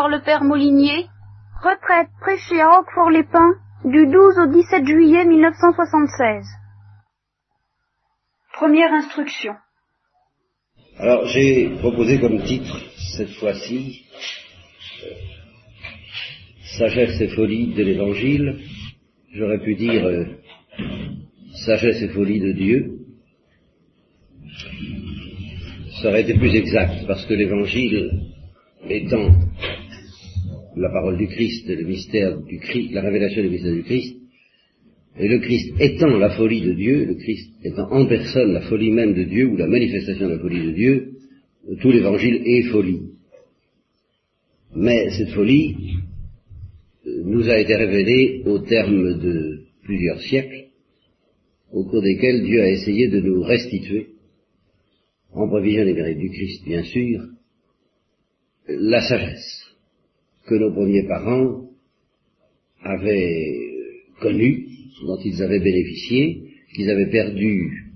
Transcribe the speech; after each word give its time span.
par 0.00 0.08
le 0.08 0.22
père 0.22 0.42
Molinier. 0.42 1.08
Retraite 1.62 2.08
prêchée 2.22 2.58
à 2.58 2.70
Roquefort-les-Pins 2.70 3.52
du 3.84 4.06
12 4.06 4.38
au 4.38 4.46
17 4.46 4.86
juillet 4.86 5.26
1976. 5.26 6.46
Première 8.54 8.94
instruction. 8.94 9.52
Alors 10.96 11.26
j'ai 11.26 11.76
proposé 11.80 12.18
comme 12.18 12.42
titre 12.44 12.80
cette 13.14 13.34
fois-ci 13.34 14.06
euh, 15.04 15.10
Sagesse 16.78 17.20
et 17.20 17.28
folie 17.28 17.74
de 17.74 17.82
l'Évangile. 17.82 18.58
J'aurais 19.34 19.60
pu 19.60 19.74
dire 19.74 20.02
euh, 20.06 20.24
Sagesse 21.66 22.00
et 22.00 22.08
folie 22.08 22.40
de 22.40 22.52
Dieu. 22.52 23.00
Ça 26.00 26.08
aurait 26.08 26.22
été 26.22 26.38
plus 26.38 26.54
exact 26.54 27.06
parce 27.06 27.26
que 27.26 27.34
l'Évangile 27.34 28.30
étant 28.88 29.28
la 30.76 30.88
parole 30.90 31.16
du 31.16 31.26
Christ, 31.26 31.68
le 31.68 31.84
mystère 31.84 32.40
du 32.40 32.58
Christ, 32.58 32.92
la 32.92 33.02
révélation 33.02 33.42
du 33.42 33.50
mystère 33.50 33.74
du 33.74 33.82
Christ, 33.82 34.16
et 35.18 35.28
le 35.28 35.38
Christ 35.40 35.74
étant 35.80 36.18
la 36.18 36.30
folie 36.30 36.60
de 36.60 36.72
Dieu, 36.72 37.04
le 37.04 37.14
Christ 37.14 37.52
étant 37.64 37.90
en 37.90 38.06
personne 38.06 38.52
la 38.52 38.62
folie 38.62 38.92
même 38.92 39.14
de 39.14 39.24
Dieu 39.24 39.46
ou 39.46 39.56
la 39.56 39.66
manifestation 39.66 40.28
de 40.28 40.34
la 40.34 40.38
folie 40.38 40.66
de 40.66 40.72
Dieu, 40.72 41.12
tout 41.80 41.90
l'évangile 41.90 42.42
est 42.44 42.62
folie. 42.70 43.02
Mais 44.74 45.10
cette 45.10 45.30
folie 45.30 45.76
euh, 47.06 47.22
nous 47.24 47.48
a 47.48 47.58
été 47.58 47.74
révélée 47.74 48.42
au 48.46 48.60
terme 48.60 49.18
de 49.18 49.64
plusieurs 49.82 50.20
siècles, 50.20 50.68
au 51.72 51.84
cours 51.84 52.02
desquels 52.02 52.44
Dieu 52.44 52.62
a 52.62 52.70
essayé 52.70 53.08
de 53.08 53.20
nous 53.20 53.42
restituer, 53.42 54.10
en 55.32 55.48
provision 55.48 55.84
des 55.84 55.94
mérites 55.94 56.18
du 56.18 56.30
Christ 56.30 56.64
bien 56.64 56.84
sûr, 56.84 57.26
la 58.68 59.00
sagesse 59.00 59.69
que 60.50 60.56
nos 60.56 60.72
premiers 60.72 61.06
parents 61.06 61.62
avaient 62.82 63.56
connue, 64.20 64.66
dont 65.06 65.18
ils 65.24 65.40
avaient 65.42 65.60
bénéficié, 65.60 66.42
qu'ils 66.74 66.90
avaient 66.90 67.10
perdu 67.10 67.92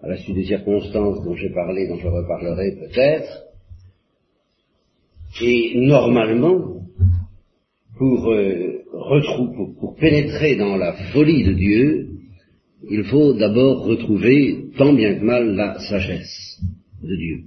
à 0.00 0.08
la 0.08 0.16
suite 0.18 0.36
des 0.36 0.44
circonstances 0.44 1.24
dont 1.24 1.34
j'ai 1.34 1.50
parlé, 1.50 1.88
dont 1.88 1.98
je 1.98 2.06
reparlerai 2.06 2.76
peut-être. 2.76 3.42
Et 5.42 5.72
normalement, 5.80 6.82
pour, 7.98 8.30
euh, 8.30 8.84
retrouver, 8.92 9.74
pour 9.80 9.96
pénétrer 9.96 10.54
dans 10.54 10.76
la 10.76 10.92
folie 11.12 11.42
de 11.42 11.52
Dieu, 11.54 12.08
il 12.88 13.02
faut 13.04 13.32
d'abord 13.34 13.84
retrouver 13.84 14.66
tant 14.78 14.92
bien 14.92 15.18
que 15.18 15.24
mal 15.24 15.56
la 15.56 15.80
sagesse 15.80 16.60
de 17.02 17.16
Dieu. 17.16 17.38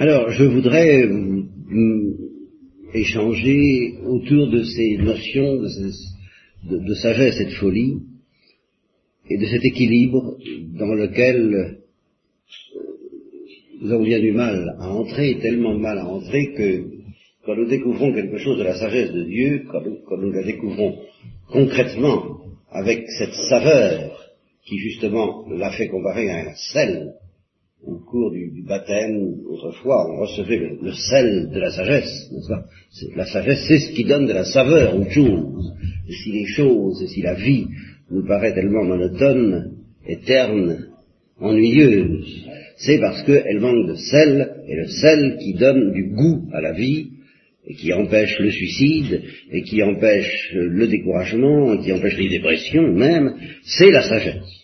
Alors, 0.00 0.30
je 0.30 0.44
voudrais 0.44 1.06
échanger 2.94 3.98
autour 4.06 4.48
de 4.50 4.62
ces 4.62 4.96
notions 4.98 5.62
de, 6.64 6.94
sagesse 6.94 7.40
et 7.40 7.46
de 7.46 7.54
folie, 7.54 7.98
et 9.28 9.38
de 9.38 9.46
cet 9.46 9.64
équilibre 9.64 10.36
dans 10.78 10.94
lequel 10.94 11.54
euh, 11.54 11.82
nous 13.80 13.92
avons 13.92 14.04
bien 14.04 14.20
du 14.20 14.32
mal 14.32 14.76
à 14.78 14.90
entrer, 14.90 15.38
tellement 15.40 15.74
de 15.74 15.80
mal 15.80 15.98
à 15.98 16.06
entrer 16.06 16.52
que 16.52 16.84
quand 17.44 17.56
nous 17.56 17.66
découvrons 17.66 18.12
quelque 18.12 18.38
chose 18.38 18.58
de 18.58 18.64
la 18.64 18.78
sagesse 18.78 19.12
de 19.12 19.24
Dieu, 19.24 19.64
quand 19.70 19.80
nous, 19.84 19.98
quand 20.06 20.18
nous 20.18 20.30
la 20.30 20.44
découvrons 20.44 20.98
concrètement 21.50 22.38
avec 22.70 23.04
cette 23.18 23.34
saveur 23.48 24.12
qui 24.64 24.78
justement 24.78 25.44
l'a 25.50 25.72
fait 25.72 25.88
comparer 25.88 26.30
à 26.30 26.50
un 26.50 26.54
sel, 26.54 27.14
au 27.84 27.98
cours 27.98 28.30
du, 28.30 28.62
baptême, 28.66 29.34
autrefois, 29.48 30.10
on 30.10 30.20
recevait 30.20 30.60
le, 30.80 30.92
sel 30.92 31.50
de 31.52 31.58
la 31.58 31.70
sagesse, 31.70 32.30
n'est-ce 32.32 32.48
pas? 32.48 32.64
La 33.16 33.26
sagesse, 33.26 33.64
c'est 33.66 33.80
ce 33.80 33.92
qui 33.92 34.04
donne 34.04 34.26
de 34.26 34.32
la 34.32 34.44
saveur 34.44 34.96
aux 34.96 35.10
choses. 35.10 35.72
Si 36.08 36.32
les 36.32 36.46
choses, 36.46 37.02
et 37.02 37.08
si 37.08 37.22
la 37.22 37.34
vie 37.34 37.66
nous 38.10 38.26
paraît 38.26 38.54
tellement 38.54 38.84
monotone, 38.84 39.72
éterne, 40.06 40.88
ennuyeuse, 41.40 42.46
c'est 42.76 42.98
parce 42.98 43.22
qu'elle 43.22 43.60
manque 43.60 43.88
de 43.88 43.94
sel, 43.94 44.56
et 44.68 44.76
le 44.76 44.86
sel 44.86 45.38
qui 45.40 45.54
donne 45.54 45.92
du 45.92 46.10
goût 46.10 46.48
à 46.52 46.60
la 46.60 46.72
vie, 46.72 47.08
et 47.66 47.74
qui 47.74 47.92
empêche 47.92 48.38
le 48.40 48.50
suicide, 48.50 49.22
et 49.50 49.62
qui 49.62 49.82
empêche 49.82 50.52
le 50.54 50.86
découragement, 50.86 51.74
et 51.74 51.78
qui 51.78 51.92
empêche 51.92 52.18
les 52.18 52.28
dépressions 52.28 52.92
même, 52.92 53.34
c'est 53.64 53.90
la 53.90 54.02
sagesse. 54.02 54.61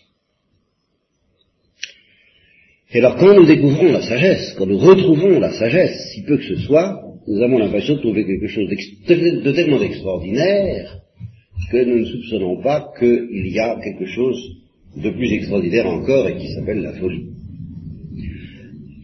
Et 2.91 2.99
alors 2.99 3.17
quand 3.17 3.35
nous 3.35 3.45
découvrons 3.45 3.91
la 3.91 4.01
sagesse, 4.01 4.55
quand 4.57 4.65
nous 4.65 4.79
retrouvons 4.79 5.39
la 5.39 5.51
sagesse, 5.53 6.11
si 6.11 6.23
peu 6.23 6.37
que 6.37 6.43
ce 6.43 6.55
soit, 6.61 6.99
nous 7.27 7.41
avons 7.41 7.59
l'impression 7.59 7.95
de 7.95 7.99
trouver 7.99 8.25
quelque 8.25 8.47
chose 8.47 8.67
de 8.67 9.51
tellement 9.51 9.81
extraordinaire 9.81 10.99
que 11.71 11.85
nous 11.85 11.99
ne 11.99 12.05
soupçonnons 12.05 12.61
pas 12.63 12.91
qu'il 12.97 13.47
y 13.47 13.59
a 13.59 13.79
quelque 13.83 14.05
chose 14.05 14.41
de 14.97 15.09
plus 15.11 15.31
extraordinaire 15.33 15.85
encore 15.87 16.27
et 16.29 16.37
qui 16.37 16.47
s'appelle 16.53 16.81
la 16.81 16.93
folie. 16.93 17.27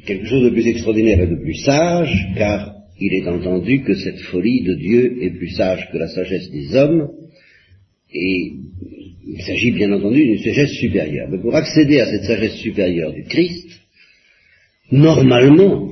Quelque 0.08 0.26
chose 0.26 0.46
de 0.46 0.50
plus 0.50 0.68
extraordinaire 0.68 1.22
et 1.22 1.28
de 1.28 1.36
plus 1.36 1.64
sage, 1.64 2.28
car 2.38 2.74
il 3.00 3.14
est 3.14 3.28
entendu 3.28 3.82
que 3.82 3.94
cette 3.94 4.20
folie 4.20 4.64
de 4.64 4.74
Dieu 4.74 5.24
est 5.24 5.32
plus 5.32 5.50
sage 5.50 5.90
que 5.92 5.98
la 5.98 6.08
sagesse 6.08 6.50
des 6.50 6.76
hommes, 6.76 7.10
et 8.12 8.54
il 9.28 9.42
s'agit 9.42 9.72
bien 9.72 9.92
entendu 9.92 10.24
d'une 10.24 10.40
sagesse 10.40 10.72
supérieure. 10.72 11.28
Mais 11.30 11.40
pour 11.40 11.56
accéder 11.56 12.00
à 12.00 12.06
cette 12.06 12.24
sagesse 12.24 12.56
supérieure 12.56 13.14
du 13.14 13.24
Christ, 13.24 13.65
normalement, 14.92 15.90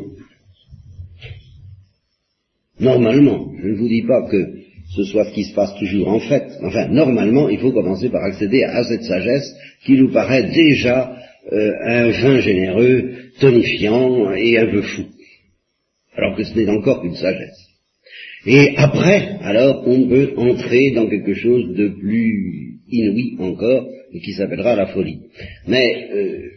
normalement, 2.79 3.51
je 3.61 3.67
ne 3.69 3.75
vous 3.75 3.87
dis 3.87 4.03
pas 4.03 4.27
que 4.29 4.63
ce 4.95 5.03
soit 5.05 5.25
ce 5.25 5.33
qui 5.33 5.45
se 5.45 5.55
passe 5.55 5.75
toujours 5.79 6.07
en 6.09 6.19
fait, 6.19 6.43
enfin, 6.61 6.87
normalement, 6.89 7.49
il 7.49 7.59
faut 7.59 7.71
commencer 7.71 8.09
par 8.09 8.23
accéder 8.23 8.63
à 8.63 8.83
cette 8.83 9.03
sagesse 9.03 9.53
qui 9.85 9.93
nous 9.93 10.11
paraît 10.11 10.51
déjà 10.51 11.17
euh, 11.51 11.71
un 11.85 12.09
vin 12.11 12.39
généreux, 12.39 13.15
tonifiant 13.39 14.33
et 14.33 14.57
un 14.57 14.67
peu 14.67 14.81
fou, 14.81 15.03
alors 16.15 16.35
que 16.35 16.43
ce 16.43 16.53
n'est 16.55 16.69
encore 16.69 17.01
qu'une 17.01 17.15
sagesse. 17.15 17.69
Et 18.45 18.73
après, 18.77 19.37
alors, 19.41 19.87
on 19.87 20.07
peut 20.07 20.33
entrer 20.37 20.91
dans 20.91 21.07
quelque 21.07 21.33
chose 21.33 21.75
de 21.75 21.87
plus 21.87 22.79
inouï 22.89 23.37
encore, 23.39 23.87
et 24.13 24.19
qui 24.19 24.33
s'appellera 24.33 24.75
la 24.75 24.87
folie. 24.87 25.21
Mais, 25.67 26.09
euh, 26.13 26.49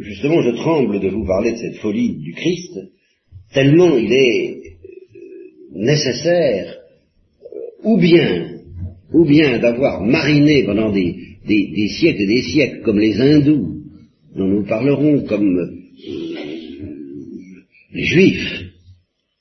justement, 0.00 0.42
je 0.42 0.50
tremble 0.50 1.00
de 1.00 1.08
vous 1.08 1.26
parler 1.26 1.52
de 1.52 1.56
cette 1.56 1.76
folie 1.76 2.16
du 2.16 2.32
Christ, 2.32 2.78
tellement 3.52 3.96
il 3.96 4.12
est 4.12 4.56
euh, 4.56 4.68
nécessaire, 5.72 6.76
euh, 7.42 7.46
ou 7.84 7.98
bien, 7.98 8.60
ou 9.12 9.24
bien 9.24 9.58
d'avoir 9.58 10.02
mariné 10.02 10.64
pendant 10.64 10.92
des, 10.92 11.16
des, 11.46 11.88
siècles 11.88 12.22
et 12.22 12.26
des 12.26 12.42
siècles, 12.42 12.82
comme 12.82 12.98
les 12.98 13.20
hindous, 13.20 13.82
dont 14.36 14.46
nous 14.46 14.64
parlerons, 14.64 15.24
comme 15.24 15.78
les 17.92 18.04
juifs, 18.04 18.64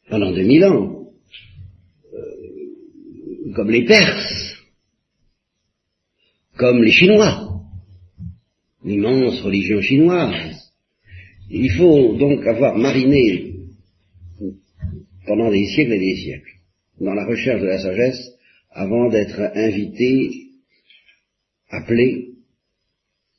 pendant 0.10 0.32
2000 0.32 0.66
ans, 0.66 0.98
comme 3.58 3.72
les 3.72 3.86
Perses, 3.86 4.56
comme 6.58 6.84
les 6.84 6.92
Chinois, 6.92 7.47
l'immense 8.88 9.42
religion 9.42 9.82
chinoise. 9.82 10.72
Il 11.50 11.70
faut 11.72 12.16
donc 12.16 12.46
avoir 12.48 12.78
mariné 12.78 13.54
pendant 15.26 15.52
des 15.52 15.66
siècles 15.66 15.94
et 15.94 16.00
des 16.00 16.16
siècles 16.16 16.54
dans 17.02 17.14
la 17.14 17.26
recherche 17.26 17.62
de 17.62 17.68
la 17.68 17.80
sagesse 17.80 18.32
avant 18.72 19.10
d'être 19.10 19.40
invité, 19.56 20.30
appelé 21.70 22.30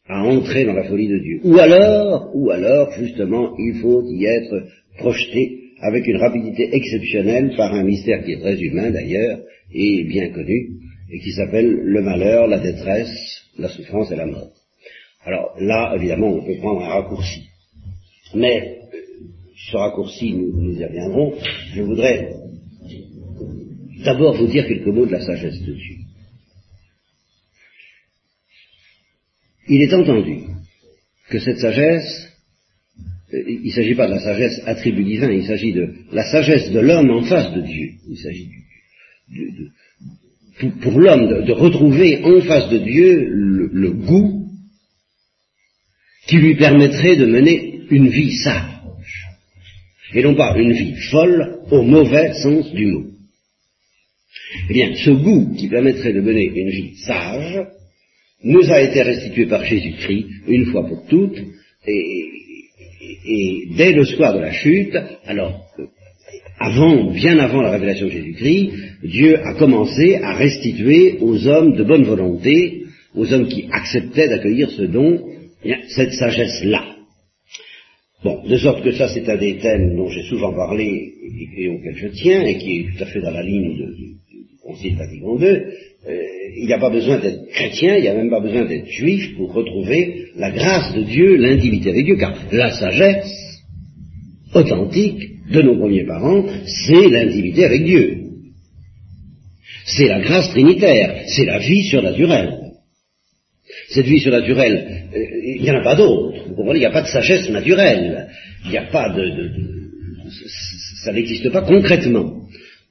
à 0.07 0.23
entrer 0.23 0.65
dans 0.65 0.75
la 0.75 0.85
folie 0.85 1.09
de 1.09 1.19
Dieu. 1.19 1.41
Ou 1.45 1.59
alors, 1.59 2.31
ou 2.35 2.51
alors, 2.51 2.93
justement, 2.93 3.57
il 3.59 3.81
faut 3.81 4.03
y 4.07 4.25
être 4.27 4.67
projeté 4.99 5.73
avec 5.81 6.07
une 6.07 6.17
rapidité 6.17 6.75
exceptionnelle 6.75 7.55
par 7.57 7.73
un 7.73 7.85
mystère 7.85 8.25
qui 8.25 8.33
est 8.33 8.41
très 8.41 8.61
humain 8.61 8.91
d'ailleurs 8.91 9.39
et 9.73 10.05
bien 10.05 10.31
connu, 10.31 10.71
et 11.11 11.21
qui 11.21 11.33
s'appelle 11.33 11.71
le 11.71 12.03
malheur, 12.03 12.49
la 12.49 12.59
détresse, 12.59 13.43
la 13.59 13.69
souffrance 13.69 14.11
et 14.11 14.17
la 14.17 14.27
mort. 14.27 14.58
Alors 15.29 15.55
là, 15.61 15.93
évidemment, 15.95 16.29
on 16.29 16.43
peut 16.43 16.57
prendre 16.57 16.83
un 16.83 16.89
raccourci. 16.89 17.51
Mais 18.35 18.79
ce 19.71 19.77
raccourci, 19.77 20.33
nous, 20.33 20.73
y 20.73 20.83
reviendrons. 20.83 21.35
Je 21.75 21.83
voudrais 21.83 22.33
d'abord 24.07 24.37
vous 24.37 24.47
dire 24.47 24.67
quelques 24.67 24.87
mots 24.87 25.05
de 25.05 25.13
la 25.13 25.21
sagesse 25.21 25.61
de 25.61 25.75
Dieu. 25.75 25.97
Il 29.69 29.83
est 29.83 29.93
entendu 29.93 30.45
que 31.29 31.39
cette 31.41 31.59
sagesse 31.59 32.33
euh, 33.35 33.43
il 33.47 33.67
ne 33.67 33.71
s'agit 33.71 33.95
pas 33.95 34.07
de 34.07 34.15
la 34.15 34.21
sagesse 34.21 34.63
attribut 34.65 35.05
divin, 35.05 35.31
il 35.31 35.45
s'agit 35.45 35.75
de 35.75 35.93
la 36.11 36.25
sagesse 36.25 36.71
de 36.71 36.81
l'homme 36.81 37.11
en 37.11 37.23
face 37.25 37.53
de 37.53 37.61
Dieu. 37.61 37.91
Il 38.09 38.17
s'agit 38.17 38.49
pour, 40.81 40.99
l'homme 40.99 41.45
de, 41.45 41.53
retrouver 41.53 42.25
en 42.25 42.41
face 42.41 42.71
de 42.71 42.79
Dieu 42.79 43.29
le, 43.29 43.91
goût 43.91 44.38
qui 46.29 46.37
lui 46.37 46.55
permettrait 46.57 47.17
de 47.17 47.27
mener 47.27 47.81
une 47.91 48.09
vie 48.09 48.37
sage. 48.37 49.27
et 50.15 50.23
non 50.23 50.35
pas 50.35 50.57
une 50.57 50.73
vie 50.73 50.95
folle 51.11 51.59
au 51.71 51.83
mauvais 51.83 52.33
sens 52.35 52.73
du 52.73 52.87
mot. 52.87 53.07
Eh 54.71 54.73
bien, 54.73 54.95
ce 54.95 55.11
goût 55.11 55.55
qui 55.57 55.69
permettrait 55.69 56.13
de 56.13 56.21
mener 56.21 56.45
une 56.45 56.71
vie 56.71 56.97
sage 56.97 57.61
nous 58.45 58.71
a 58.71 58.81
été 58.81 59.03
restitué 59.03 59.47
par 59.47 59.65
Jésus-Christ 59.65 60.27
une 60.47 60.67
fois 60.67 60.87
pour 60.87 61.07
toutes, 61.07 61.39
et, 61.87 62.25
dès 63.77 63.93
le 63.93 64.05
soir 64.05 64.35
de 64.35 64.41
la 64.41 64.53
chute, 64.53 64.97
alors 65.27 65.61
avant, 66.61 67.13
bien 67.13 67.39
avant 67.39 67.63
la 67.63 67.71
révélation 67.71 68.07
de 68.07 68.13
Jésus-Christ, 68.13 68.71
Dieu 69.05 69.39
a 69.45 69.55
commencé 69.55 70.17
à 70.17 70.35
restituer 70.35 71.19
aux 71.21 71.47
hommes 71.47 71.77
de 71.77 71.85
bonne 71.85 72.05
volonté, 72.05 72.85
aux 73.15 73.33
hommes 73.33 73.49
qui 73.49 73.69
acceptaient 73.73 74.29
d'accueillir 74.29 74.71
ce 74.71 74.83
don, 74.83 75.38
cette 75.89 76.13
sagesse-là. 76.13 76.97
Bon, 78.25 78.43
de 78.49 78.57
sorte 78.57 78.83
que 78.83 78.93
ça 78.93 79.09
c'est 79.09 79.29
un 79.29 79.37
des 79.37 79.59
thèmes 79.59 79.97
dont 79.97 80.09
j'ai 80.09 80.25
souvent 80.25 80.53
parlé 80.53 81.13
et, 81.57 81.69
auquel 81.69 81.97
je 81.97 82.09
tiens, 82.09 82.43
et 82.43 82.59
qui 82.59 82.81
est 82.81 82.87
tout 82.93 83.03
à 83.05 83.07
fait 83.07 83.21
dans 83.21 83.31
la 83.31 83.43
ligne 83.43 83.77
du 83.77 84.17
Concile 84.61 84.97
Vatican 84.97 85.39
II, 85.41 85.47
euh, 85.47 86.23
il 86.57 86.67
n'y 86.67 86.73
a 86.73 86.79
pas 86.79 86.91
besoin 86.91 87.19
d'être 87.19 87.49
chrétien, 87.51 87.97
il 87.97 88.03
n'y 88.03 88.09
a 88.09 88.15
même 88.15 88.31
pas 88.31 88.41
besoin 88.41 88.65
d'être 88.65 88.89
juif 88.89 89.37
pour 89.37 89.53
retrouver 89.53 90.27
la 90.37 90.51
grâce 90.51 90.95
de 90.95 91.03
Dieu, 91.03 91.37
l'intimité 91.37 91.91
avec 91.91 92.05
Dieu, 92.05 92.17
car 92.17 92.35
la 92.51 92.71
sagesse 92.73 93.63
authentique 94.55 95.51
de 95.51 95.63
nos 95.63 95.77
premiers 95.77 96.05
parents, 96.05 96.45
c'est 96.67 97.09
l'intimité 97.09 97.65
avec 97.65 97.85
Dieu. 97.85 98.19
C'est 99.87 100.09
la 100.09 100.21
grâce 100.21 100.51
trinitaire, 100.51 101.25
c'est 101.29 101.45
la 101.45 101.59
vie 101.59 101.85
surnaturelle. 101.85 102.68
Cette 103.89 104.07
vie 104.07 104.21
surnaturelle, 104.21 105.09
euh, 105.15 105.19
il 105.57 105.63
n'y 105.63 105.71
en 105.71 105.81
a 105.81 105.83
pas 105.83 105.97
d'autre. 105.97 106.37
Vous 106.49 106.55
comprenez, 106.55 106.79
il 106.79 106.83
n'y 106.83 106.87
a 106.87 106.91
pas 106.91 107.03
de 107.03 107.09
sagesse 107.09 107.49
naturelle. 107.51 108.29
Il 108.65 108.71
n'y 108.71 108.79
a 108.79 108.87
pas 108.91 109.09
de, 109.11 109.51
ça 111.05 111.13
n'existe 111.13 111.51
pas 111.51 111.63
concrètement. 111.63 112.43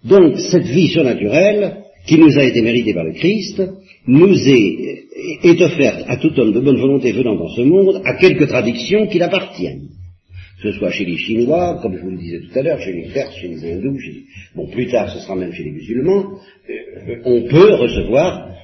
Donc, 0.04 0.40
cette 0.40 0.66
vie 0.66 0.88
surnaturelle, 0.90 1.78
qui 2.06 2.18
nous 2.18 2.38
a 2.38 2.44
été 2.44 2.62
méritée 2.62 2.94
par 2.94 3.04
le 3.04 3.14
Christ, 3.14 3.62
nous 4.08 4.34
est, 4.48 5.06
est 5.44 5.62
offerte 5.62 6.06
à 6.08 6.18
tout 6.18 6.40
homme 6.40 6.54
de 6.54 6.62
bonne 6.62 6.80
volonté 6.80 7.12
venant 7.12 7.36
dans 7.36 7.50
ce 7.50 7.62
monde 7.62 8.02
à 8.06 8.16
quelques 8.16 8.48
traditions 8.48 9.08
qui 9.08 9.20
l'appartiennent 9.20 9.90
que 10.62 10.72
ce 10.72 10.80
soit 10.80 10.90
chez 10.92 11.06
les 11.06 11.18
Chinois, 11.18 11.80
comme 11.82 11.96
je 11.96 12.02
vous 12.02 12.12
le 12.12 12.18
disais 12.18 12.40
tout 12.40 12.58
à 12.58 12.64
l'heure, 12.64 12.80
chez 12.80 12.94
les 12.94 13.10
Perses, 13.14 13.36
chez 13.36 13.48
les 13.48 13.74
Hindous, 13.74 14.00
bon, 14.56 14.68
plus 14.68 14.88
tard 14.88 15.10
ce 15.14 15.20
sera 15.20 15.36
même 15.36 15.54
chez 15.54 15.64
les 15.64 15.72
musulmans, 15.72 16.32
euh, 16.70 17.16
on 17.26 17.44
peut 17.44 17.74
recevoir 17.76 18.57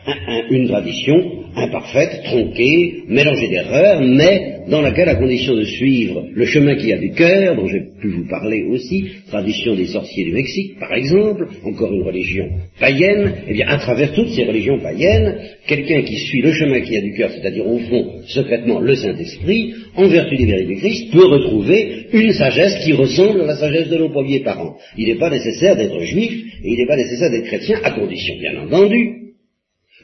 une 0.50 0.68
tradition 0.68 1.44
imparfaite, 1.56 2.24
tronquée, 2.24 3.04
mélangée 3.08 3.48
d'erreurs, 3.48 4.02
mais 4.02 4.54
dans 4.70 4.82
laquelle, 4.82 5.10
à 5.10 5.16
condition 5.16 5.56
de 5.56 5.64
suivre 5.64 6.26
le 6.34 6.46
chemin 6.46 6.76
qui 6.76 6.92
a 6.92 6.98
du 6.98 7.12
cœur, 7.12 7.56
dont 7.56 7.68
j'ai 7.68 7.84
pu 8.02 8.10
vous 8.10 8.28
parler 8.28 8.64
aussi, 8.64 9.06
tradition 9.28 9.76
des 9.76 9.86
sorciers 9.86 10.26
du 10.26 10.34
Mexique, 10.34 10.80
par 10.80 10.94
exemple, 10.94 11.48
encore 11.64 11.94
une 11.94 12.04
religion 12.04 12.48
païenne, 12.80 13.34
eh 13.48 13.54
bien, 13.54 13.68
à 13.68 13.78
travers 13.78 14.14
toutes 14.14 14.30
ces 14.30 14.46
religions 14.46 14.80
païennes, 14.80 15.38
quelqu'un 15.68 16.02
qui 16.02 16.16
suit 16.16 16.42
le 16.42 16.54
chemin 16.54 16.82
qui 16.82 16.98
a 16.98 17.02
du 17.02 17.14
cœur, 17.14 17.30
c'est-à-dire 17.32 17.68
au 17.68 17.80
fond, 17.80 18.22
secrètement, 18.28 18.80
le 18.80 18.96
Saint-Esprit, 18.96 19.74
en 19.96 20.08
vertu 20.08 20.38
des 20.38 20.46
vérités 20.46 20.74
du 20.74 20.80
Christ, 20.80 21.12
peut 21.12 21.26
retrouver 21.26 22.08
une 22.14 22.32
sagesse 22.34 22.84
qui 22.84 22.94
ressemble 22.94 23.42
à 23.42 23.46
la 23.46 23.56
sagesse 23.56 23.90
de 23.90 23.98
nos 23.98 24.10
premiers 24.10 24.42
parents. 24.42 24.76
Il 24.98 25.08
n'est 25.08 25.20
pas 25.20 25.30
nécessaire 25.30 25.76
d'être 25.76 26.00
juif, 26.02 26.32
et 26.64 26.72
il 26.72 26.78
n'est 26.78 26.88
pas 26.88 26.98
nécessaire 26.98 27.30
d'être 27.30 27.46
chrétien, 27.46 27.80
à 27.84 27.92
condition, 27.92 28.36
bien 28.40 28.60
entendu, 28.64 29.23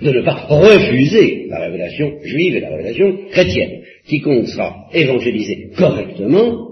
de 0.01 0.11
ne 0.11 0.21
pas 0.21 0.45
refuser 0.47 1.47
la 1.49 1.59
révélation 1.59 2.11
juive 2.23 2.55
et 2.55 2.59
la 2.61 2.69
révélation 2.69 3.17
chrétienne. 3.31 3.81
Quiconque 4.07 4.47
sera 4.47 4.87
évangélisé 4.93 5.69
correctement, 5.77 6.69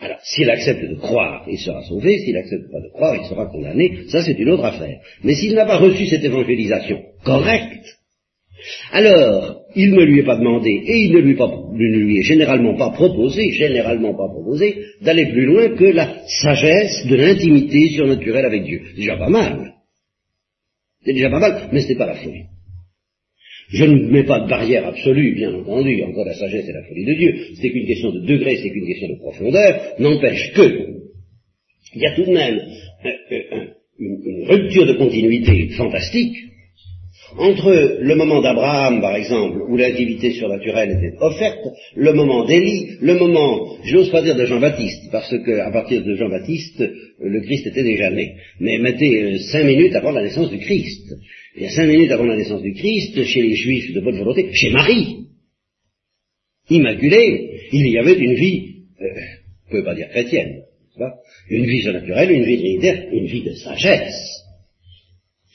alors 0.00 0.20
s'il 0.22 0.48
accepte 0.50 0.84
de 0.84 0.94
croire, 0.96 1.44
il 1.50 1.58
sera 1.58 1.82
sauvé, 1.82 2.18
s'il 2.18 2.34
n'accepte 2.34 2.70
pas 2.70 2.80
de 2.80 2.92
croire, 2.92 3.16
il 3.16 3.26
sera 3.26 3.46
condamné, 3.46 3.98
ça 4.08 4.22
c'est 4.22 4.38
une 4.38 4.50
autre 4.50 4.64
affaire. 4.64 4.98
Mais 5.24 5.34
s'il 5.34 5.54
n'a 5.54 5.66
pas 5.66 5.78
reçu 5.78 6.06
cette 6.06 6.24
évangélisation 6.24 7.00
correcte, 7.24 7.98
alors 8.92 9.62
il 9.74 9.92
ne 9.92 10.04
lui 10.04 10.20
est 10.20 10.24
pas 10.24 10.36
demandé 10.36 10.70
et 10.70 10.96
il 11.04 11.12
ne 11.12 11.20
lui, 11.20 12.18
est 12.18 12.22
généralement 12.22 12.76
pas 12.76 12.90
proposé, 12.90 13.50
généralement 13.52 14.14
pas 14.14 14.28
proposé, 14.28 14.82
d'aller 15.02 15.26
plus 15.26 15.46
loin 15.46 15.68
que 15.76 15.84
la 15.84 16.24
sagesse 16.42 17.06
de 17.06 17.16
l'intimité 17.16 17.88
surnaturelle 17.90 18.46
avec 18.46 18.64
Dieu. 18.64 18.80
C'est 18.88 18.96
déjà 19.00 19.16
pas 19.16 19.28
mal. 19.28 19.77
C'est 21.04 21.12
déjà 21.12 21.30
pas 21.30 21.40
mal, 21.40 21.68
mais 21.72 21.80
ce 21.80 21.88
n'est 21.88 21.98
pas 21.98 22.06
la 22.06 22.16
folie. 22.16 22.44
Je 23.70 23.84
ne 23.84 24.08
mets 24.08 24.24
pas 24.24 24.40
de 24.40 24.48
barrière 24.48 24.86
absolue, 24.86 25.34
bien 25.34 25.52
entendu, 25.54 26.02
encore 26.02 26.24
la 26.24 26.34
sagesse 26.34 26.68
et 26.68 26.72
la 26.72 26.82
folie 26.84 27.04
de 27.04 27.14
Dieu, 27.14 27.34
c'est 27.60 27.70
qu'une 27.70 27.86
question 27.86 28.10
de 28.10 28.20
degré, 28.20 28.56
c'est 28.56 28.70
qu'une 28.70 28.86
question 28.86 29.08
de 29.08 29.18
profondeur, 29.18 29.94
n'empêche 29.98 30.52
que, 30.54 30.98
il 31.94 32.02
y 32.02 32.06
a 32.06 32.14
tout 32.14 32.24
de 32.24 32.32
même 32.32 32.60
euh, 33.04 33.08
euh, 33.32 33.66
une, 33.98 34.46
rupture 34.48 34.86
de 34.86 34.94
continuité 34.94 35.68
fantastique 35.70 36.36
entre 37.36 37.98
le 38.00 38.14
moment 38.14 38.40
d'Abraham, 38.40 39.00
par 39.00 39.14
exemple, 39.16 39.58
où 39.68 39.76
l'intimité 39.76 40.32
surnaturelle 40.32 40.92
était 40.92 41.16
offerte, 41.20 41.60
le 41.94 42.12
moment 42.12 42.44
d'Élie, 42.44 42.96
le 43.00 43.18
moment, 43.18 43.76
je 43.84 43.96
n'ose 43.96 44.10
pas 44.10 44.22
dire 44.22 44.36
de 44.36 44.46
Jean-Baptiste, 44.46 45.10
parce 45.12 45.34
qu'à 45.44 45.70
partir 45.70 46.02
de 46.02 46.14
Jean-Baptiste, 46.14 46.82
le 47.20 47.40
Christ 47.42 47.66
était 47.66 47.82
déjà 47.82 48.10
né. 48.10 48.36
Mais 48.60 48.78
mettez 48.78 49.22
euh, 49.22 49.38
cinq 49.52 49.64
minutes 49.64 49.94
avant 49.94 50.12
la 50.12 50.22
naissance 50.22 50.50
du 50.50 50.58
Christ. 50.58 51.14
Il 51.56 51.64
y 51.64 51.66
a 51.66 51.70
cinq 51.70 51.86
minutes 51.86 52.10
avant 52.10 52.24
la 52.24 52.36
naissance 52.36 52.62
du 52.62 52.72
Christ, 52.72 53.22
chez 53.24 53.42
les 53.42 53.54
Juifs 53.54 53.92
de 53.92 54.00
bonne 54.00 54.18
volonté, 54.18 54.48
chez 54.52 54.70
Marie, 54.70 55.26
immaculée, 56.70 57.60
il 57.72 57.88
y 57.88 57.98
avait 57.98 58.18
une 58.18 58.34
vie, 58.34 58.76
euh, 59.00 59.04
ne 59.04 59.70
pouvez 59.70 59.84
pas 59.84 59.94
dire 59.94 60.08
chrétienne, 60.08 60.62
une 61.50 61.66
vie 61.66 61.82
surnaturelle, 61.82 62.30
une 62.30 62.44
vie 62.44 62.58
trinitaire, 62.58 63.08
une 63.12 63.26
vie 63.26 63.42
de 63.42 63.52
sagesse. 63.54 64.44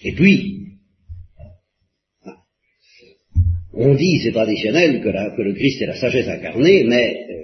Et 0.04 0.14
puis, 0.14 0.63
on 3.84 3.96
dit, 3.96 4.20
c'est 4.24 4.32
traditionnel, 4.32 5.02
que, 5.02 5.42
le 5.42 5.54
Christ 5.54 5.82
est 5.82 5.88
la 5.88 5.96
sagesse 5.96 6.28
incarnée, 6.28 6.84
mais 6.86 7.18
euh, 7.30 7.44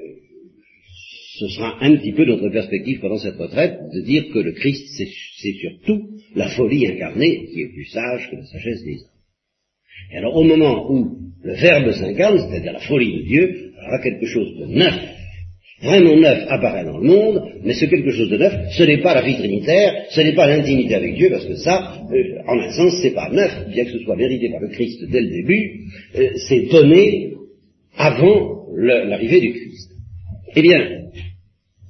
ce 1.39 1.47
sera 1.49 1.77
un 1.81 1.95
petit 1.97 2.13
peu 2.13 2.25
notre 2.25 2.49
perspective 2.49 2.99
pendant 2.99 3.17
cette 3.17 3.37
retraite 3.37 3.79
de 3.93 4.01
dire 4.01 4.25
que 4.33 4.39
le 4.39 4.53
Christ, 4.53 4.87
c'est 4.95 5.53
surtout 5.53 6.09
la 6.35 6.49
folie 6.49 6.87
incarnée 6.87 7.45
qui 7.51 7.61
est 7.61 7.73
plus 7.73 7.85
sage 7.85 8.29
que 8.29 8.35
la 8.37 8.45
sagesse 8.45 8.83
des 8.83 8.95
hommes. 8.95 10.13
Et 10.13 10.17
alors 10.17 10.35
au 10.35 10.43
moment 10.43 10.91
où 10.91 11.17
le 11.43 11.53
Verbe 11.53 11.91
s'incarne, 11.91 12.39
c'est-à-dire 12.39 12.73
la 12.73 12.79
folie 12.79 13.17
de 13.17 13.23
Dieu, 13.23 13.73
alors 13.77 14.01
quelque 14.01 14.25
chose 14.25 14.57
de 14.59 14.65
neuf 14.65 15.18
vraiment 15.81 16.15
neuf 16.17 16.45
apparaît 16.49 16.83
dans 16.83 16.97
le 16.97 17.07
monde, 17.07 17.41
mais 17.63 17.73
ce 17.73 17.85
quelque 17.85 18.11
chose 18.11 18.29
de 18.29 18.37
neuf, 18.37 18.53
ce 18.77 18.83
n'est 18.83 19.01
pas 19.01 19.15
la 19.15 19.21
vie 19.21 19.35
trinitaire, 19.35 20.05
ce 20.09 20.21
n'est 20.21 20.35
pas 20.35 20.47
l'intimité 20.47 20.95
avec 20.95 21.15
Dieu, 21.15 21.29
parce 21.29 21.45
que 21.45 21.55
ça, 21.55 22.01
euh, 22.11 22.41
en 22.47 22.59
un 22.59 22.71
sens, 22.71 22.93
c'est 23.01 23.13
pas 23.13 23.29
neuf, 23.29 23.67
bien 23.69 23.85
que 23.85 23.91
ce 23.91 23.99
soit 23.99 24.15
vérité 24.15 24.49
par 24.49 24.59
le 24.59 24.69
Christ 24.69 25.03
dès 25.09 25.21
le 25.21 25.29
début, 25.29 25.85
euh, 26.15 26.29
c'est 26.47 26.69
donné 26.69 27.33
avant 27.95 28.65
l'arrivée 28.75 29.41
du 29.41 29.53
Christ. 29.53 29.91
Eh 30.55 30.61
bien, 30.61 31.09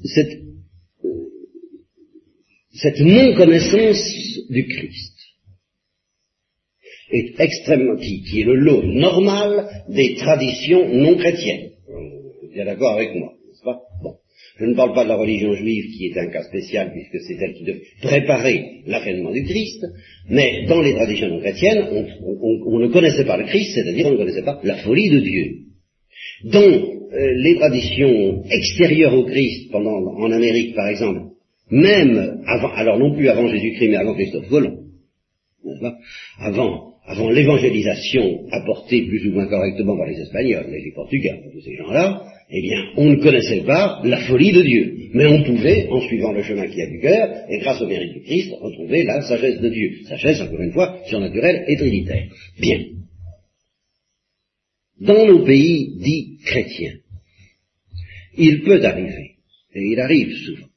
cette, 0.04 0.38
euh, 1.06 1.10
cette 2.74 3.00
non-connaissance 3.00 4.50
du 4.50 4.68
Christ 4.68 5.16
est 7.12 7.40
extrêmement, 7.40 7.96
qui, 7.96 8.22
qui 8.22 8.42
est 8.42 8.46
le 8.46 8.56
lot 8.56 8.84
normal 8.84 9.68
des 9.90 10.16
traditions 10.16 10.88
non 10.94 11.18
chrétiennes. 11.18 11.72
Vous 11.88 12.60
êtes 12.60 12.66
d'accord 12.66 12.94
avec 12.94 13.16
moi. 13.16 13.34
Je 14.60 14.66
ne 14.66 14.76
parle 14.76 14.94
pas 14.94 15.06
de 15.06 15.10
la 15.10 15.16
religion 15.16 15.54
juive 15.54 15.86
qui 15.92 16.08
est 16.08 16.18
un 16.18 16.28
cas 16.28 16.44
spécial 16.44 16.92
puisque 16.92 17.24
c'est 17.26 17.38
elle 17.42 17.54
qui 17.54 17.64
devait 17.64 17.82
préparer 18.02 18.82
l'avènement 18.88 19.32
du 19.32 19.44
Christ, 19.44 19.86
mais 20.30 20.66
dans 20.68 20.82
les 20.82 20.94
traditions 20.96 21.30
non 21.30 21.40
chrétiennes, 21.40 21.88
on, 22.66 22.80
ne 22.80 22.88
connaissait 22.88 23.26
pas 23.26 23.38
le 23.38 23.46
Christ, 23.46 23.72
c'est-à-dire 23.74 24.08
on 24.08 24.12
ne 24.12 24.18
connaissait 24.18 24.44
pas 24.44 24.60
la 24.64 24.76
folie 24.78 25.10
de 25.10 25.20
Dieu. 25.20 25.46
Dans 26.46 26.60
euh, 26.60 27.34
les 27.38 27.56
traditions 27.56 28.44
extérieures 28.52 29.14
au 29.14 29.26
Christ, 29.26 29.72
pendant, 29.72 29.96
en 29.96 30.32
Amérique 30.32 30.76
par 30.76 30.90
exemple, 30.90 31.22
même 31.72 32.42
avant, 32.46 32.74
alors 32.74 33.00
non 33.00 33.16
plus 33.16 33.30
avant 33.30 33.48
Jésus-Christ, 33.48 33.90
mais 33.90 33.96
avant 33.96 34.16
Christophe 34.16 34.50
Colomb, 34.50 34.78
avant, 36.40 36.89
avant 37.10 37.32
l'évangélisation 37.32 38.46
apportée 38.52 39.02
plus 39.08 39.28
ou 39.28 39.34
moins 39.34 39.48
correctement 39.48 39.98
par 39.98 40.06
les 40.06 40.22
Espagnols, 40.22 40.68
les 40.70 40.92
Portugais, 40.92 41.42
tous 41.52 41.62
ces 41.62 41.76
gens-là, 41.76 42.24
eh 42.52 42.62
bien, 42.62 42.78
on 42.98 43.10
ne 43.10 43.16
connaissait 43.16 43.62
pas 43.62 44.00
la 44.04 44.28
folie 44.28 44.52
de 44.52 44.62
Dieu. 44.62 44.96
Mais 45.16 45.26
on 45.26 45.44
pouvait, 45.44 45.88
en 45.90 46.02
suivant 46.02 46.34
le 46.34 46.44
chemin 46.44 46.68
qui 46.68 46.80
a 46.80 46.86
du 46.86 47.00
cœur, 47.00 47.46
et 47.50 47.58
grâce 47.58 47.82
au 47.82 47.88
mérite 47.88 48.14
du 48.14 48.22
Christ, 48.22 48.54
retrouver 48.62 49.06
la 49.06 49.22
sagesse 49.24 49.60
de 49.60 49.70
Dieu. 49.70 50.04
Sagesse, 50.08 50.40
encore 50.42 50.62
une 50.62 50.72
fois, 50.72 51.00
surnaturelle 51.08 51.66
et 51.68 51.78
trinitaire. 51.78 52.28
Bien. 52.60 52.80
Dans 55.02 55.26
nos 55.26 55.44
pays 55.46 55.96
dits 55.98 56.38
chrétiens, 56.46 56.98
il 58.38 58.62
peut 58.62 58.86
arriver, 58.86 59.32
et 59.74 59.82
il 59.82 60.00
arrive 60.00 60.32
souvent, 60.46 60.68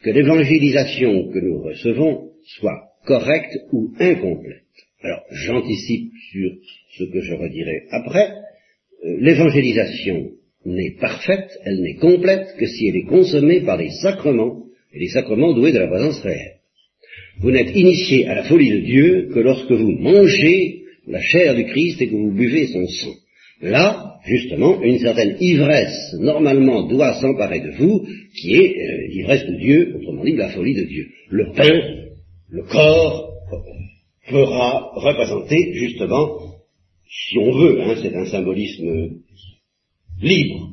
que 0.00 0.10
l'évangélisation 0.10 1.28
que 1.32 1.40
nous 1.40 1.60
recevons 1.60 2.30
soit 2.44 2.84
correcte 3.04 3.58
ou 3.72 3.92
incomplète. 3.98 4.62
Alors, 5.02 5.22
j'anticipe 5.30 6.12
sur 6.30 6.50
ce 6.96 7.04
que 7.04 7.20
je 7.20 7.34
redirai 7.34 7.86
après, 7.90 8.30
euh, 9.04 9.16
l'évangélisation 9.20 10.30
n'est 10.64 10.96
parfaite, 11.00 11.50
elle 11.64 11.80
n'est 11.80 11.96
complète 11.96 12.54
que 12.56 12.66
si 12.66 12.86
elle 12.86 12.96
est 12.96 13.06
consommée 13.06 13.62
par 13.62 13.76
les 13.76 13.90
sacrements, 14.02 14.62
et 14.94 15.00
les 15.00 15.08
sacrements 15.08 15.54
doués 15.54 15.72
de 15.72 15.78
la 15.78 15.88
présence 15.88 16.20
réelle. 16.20 16.58
Vous 17.40 17.50
n'êtes 17.50 17.74
initié 17.74 18.28
à 18.28 18.34
la 18.34 18.44
folie 18.44 18.70
de 18.70 18.80
Dieu 18.80 19.30
que 19.34 19.40
lorsque 19.40 19.72
vous 19.72 19.90
mangez 19.90 20.82
la 21.08 21.20
chair 21.20 21.54
du 21.54 21.64
Christ 21.64 22.00
et 22.00 22.08
que 22.08 22.14
vous 22.14 22.32
buvez 22.32 22.66
son 22.68 22.86
sang. 22.86 23.14
Là, 23.62 24.18
justement, 24.26 24.82
une 24.82 24.98
certaine 24.98 25.36
ivresse 25.40 26.14
normalement 26.18 26.86
doit 26.88 27.20
s'emparer 27.20 27.60
de 27.60 27.70
vous, 27.78 28.06
qui 28.36 28.54
est 28.54 28.76
euh, 28.76 29.08
l'ivresse 29.08 29.46
de 29.46 29.56
Dieu, 29.56 29.96
autrement 29.96 30.24
dit 30.24 30.36
la 30.36 30.50
folie 30.50 30.74
de 30.74 30.82
Dieu. 30.82 31.06
Le 31.30 31.52
pain, 31.52 31.80
le 32.50 32.62
corps, 32.64 33.31
fera 34.24 34.92
représenter 34.94 35.72
justement, 35.74 36.38
si 37.08 37.38
on 37.38 37.52
veut, 37.52 37.82
hein, 37.82 37.94
c'est 38.00 38.14
un 38.14 38.26
symbolisme 38.26 39.18
libre. 40.20 40.70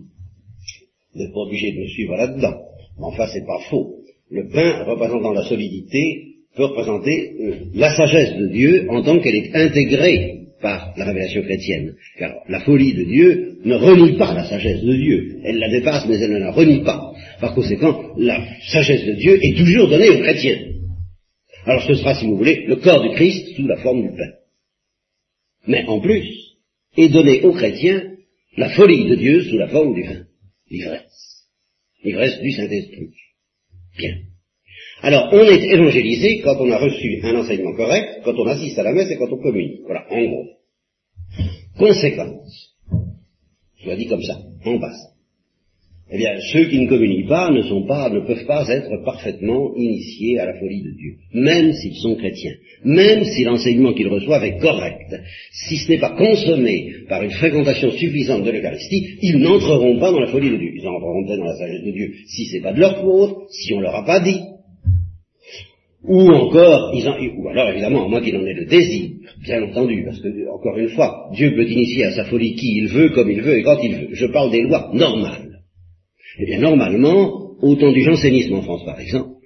Vous 1.13 1.20
n'êtes 1.20 1.34
pas 1.34 1.39
obligé 1.39 1.72
de 1.72 1.79
me 1.79 1.88
suivre 1.88 2.15
là-dedans. 2.15 2.56
Mais 2.98 3.06
enfin, 3.06 3.27
c'est 3.34 3.46
pas 3.46 3.60
faux. 3.70 3.96
Le 4.29 4.48
pain 4.48 4.84
représentant 4.84 5.34
la 5.34 5.44
solidité 5.44 6.25
peut 6.56 6.65
représenter 6.65 7.32
euh, 7.41 7.56
la 7.74 7.96
sagesse 7.96 8.36
de 8.38 8.48
Dieu 8.48 8.88
en 8.89 9.01
tant 9.01 9.20
qu'elle 9.20 9.36
est 9.36 9.56
intégrée 9.56 10.36
par 10.62 10.94
la 10.98 11.06
révélation 11.06 11.41
chrétienne. 11.41 11.96
Car 12.18 12.34
la 12.48 12.60
folie 12.62 12.94
de 12.94 13.03
Dieu 13.03 13.58
ne 13.65 13.75
renie 13.75 14.18
pas 14.18 14.34
la 14.34 14.44
sagesse 14.44 14.84
de 14.84 14.94
Dieu. 14.94 15.39
Elle 15.46 15.58
la 15.58 15.70
dépasse, 15.70 16.06
mais 16.08 16.20
elle 16.20 16.34
ne 16.34 16.39
la 16.39 16.51
renie 16.51 16.84
pas. 16.84 17.13
Par 17.39 17.56
conséquent, 17.56 18.01
la 18.18 18.46
sagesse 18.68 19.06
de 19.06 19.13
Dieu 19.13 19.39
est 19.41 19.58
toujours 19.58 19.88
donnée 19.88 20.10
aux 20.10 20.20
chrétiens. 20.20 20.58
Alors 21.70 21.84
ce 21.84 21.94
sera, 21.94 22.16
si 22.16 22.26
vous 22.26 22.36
voulez, 22.36 22.66
le 22.66 22.78
corps 22.78 23.04
du 23.04 23.12
Christ 23.12 23.56
sous 23.56 23.68
la 23.68 23.78
forme 23.78 24.02
du 24.02 24.10
pain. 24.10 24.32
Mais 25.68 25.86
en 25.86 26.00
plus, 26.00 26.56
est 26.98 27.10
donné 27.10 27.44
aux 27.44 27.54
chrétiens 27.54 28.16
la 28.58 28.70
folie 28.72 29.08
de 29.08 29.14
Dieu 29.14 29.44
sous 29.44 29.58
la 29.60 29.68
forme 29.68 29.94
du 29.94 30.02
vin, 30.02 30.26
l'ivresse. 30.72 31.46
L'ivresse 32.04 32.42
du 32.42 32.52
Saint-Esprit. 32.54 33.12
Bien. 34.00 34.16
Alors, 35.04 35.30
on 35.32 35.44
est 35.44 35.64
évangélisé 35.64 36.42
quand 36.42 36.56
on 36.60 36.72
a 36.72 36.80
reçu 36.80 37.20
un 37.22 37.36
enseignement 37.36 37.76
correct, 37.76 38.22
quand 38.24 38.34
on 38.34 38.48
assiste 38.48 38.80
à 38.80 38.84
la 38.84 38.94
messe 38.94 39.12
et 39.12 39.18
quand 39.18 39.32
on 39.32 39.38
communique. 39.38 39.82
Voilà, 39.86 40.12
en 40.12 40.24
gros. 40.24 40.48
Conséquence. 41.78 42.78
Soit 43.84 43.96
dit 43.96 44.08
comme 44.08 44.24
ça, 44.24 44.42
en 44.66 44.80
bas. 44.80 44.96
Eh 46.12 46.18
bien, 46.18 46.39
ceux 46.51 46.66
qui 46.66 46.80
ne 46.80 46.88
communient 46.88 47.28
pas 47.28 47.51
ne 47.51 47.62
sont 47.62 47.86
pas, 47.86 48.10
ne 48.10 48.22
peuvent 48.22 48.46
pas 48.48 48.68
être 48.68 49.04
parfaitement 49.06 49.75
initiés 49.75 50.39
à 50.39 50.48
la 50.48 50.58
folie 50.58 50.82
de 50.82 50.92
Dieu, 50.98 51.13
même 51.34 51.72
s'ils 51.72 51.98
sont 51.98 52.16
chrétiens, 52.16 52.56
même 52.84 53.24
si 53.25 53.44
l'enseignement 53.44 53.94
qu'ils 53.94 54.08
reçoivent 54.08 54.44
est 54.44 54.58
correct. 54.58 55.16
Si 55.51 55.78
ce 55.78 55.92
n'est 55.92 56.00
pas 56.00 56.16
consommé 56.18 56.94
par 57.08 57.22
une 57.22 57.30
fréquentation 57.30 57.92
suffisante 57.92 58.44
de 58.44 58.50
l'Eucharistie, 58.50 59.18
ils 59.22 59.38
n'entreront 59.38 60.00
pas 60.00 60.12
dans 60.12 60.20
la 60.20 60.32
folie 60.32 60.50
de 60.50 60.58
Dieu. 60.58 60.72
Ils 60.78 60.88
entreront 60.88 61.25
peut-être 61.28 61.39
dans 61.39 61.46
la 61.46 61.58
sagesse 61.58 61.86
de 61.86 61.92
Dieu 61.92 62.12
si 62.25 62.46
c'est 62.46 62.62
pas 62.62 62.74
de 62.74 62.80
leur 62.80 63.00
faute, 63.01 63.50
si 63.51 63.74
on 63.75 63.80
leur 63.80 63.94
a 63.94 64.04
pas 64.04 64.20
dit. 64.20 64.39
Ou 66.06 66.22
encore, 66.32 66.92
ils 66.96 67.08
ou 67.38 67.50
alors 67.50 67.70
évidemment, 67.70 68.10
moi 68.10 68.22
qui 68.22 68.36
en 68.36 68.46
ai 68.46 68.54
le 68.54 68.66
désir, 68.66 69.12
bien 69.44 69.62
entendu, 69.62 70.06
parce 70.06 70.22
que, 70.22 70.50
encore 70.50 70.78
une 70.78 70.89
fois, 70.89 71.30
Dieu 71.36 71.54
peut 71.54 71.68
initier 71.70 72.06
à 72.06 72.12
sa 72.13 72.25
folie 72.25 72.56
qui 72.56 72.78
il 72.78 72.88
veut, 72.88 73.10
comme 73.10 73.30
il 73.30 73.42
veut 73.42 73.60
et 73.60 73.63
quand 73.63 73.78
il 73.84 73.96
veut. 73.96 74.08
Je 74.13 74.25
parle 74.28 74.50
des 74.50 74.62
lois 74.62 74.89
normales. 74.94 75.49
Eh 76.38 76.45
bien, 76.45 76.59
normalement, 76.59 77.55
au 77.62 77.75
temps 77.75 77.91
du 77.91 78.01
jansénisme 78.01 78.53
en 78.53 78.62
France, 78.62 78.86
par 78.86 79.00
exemple, 79.00 79.39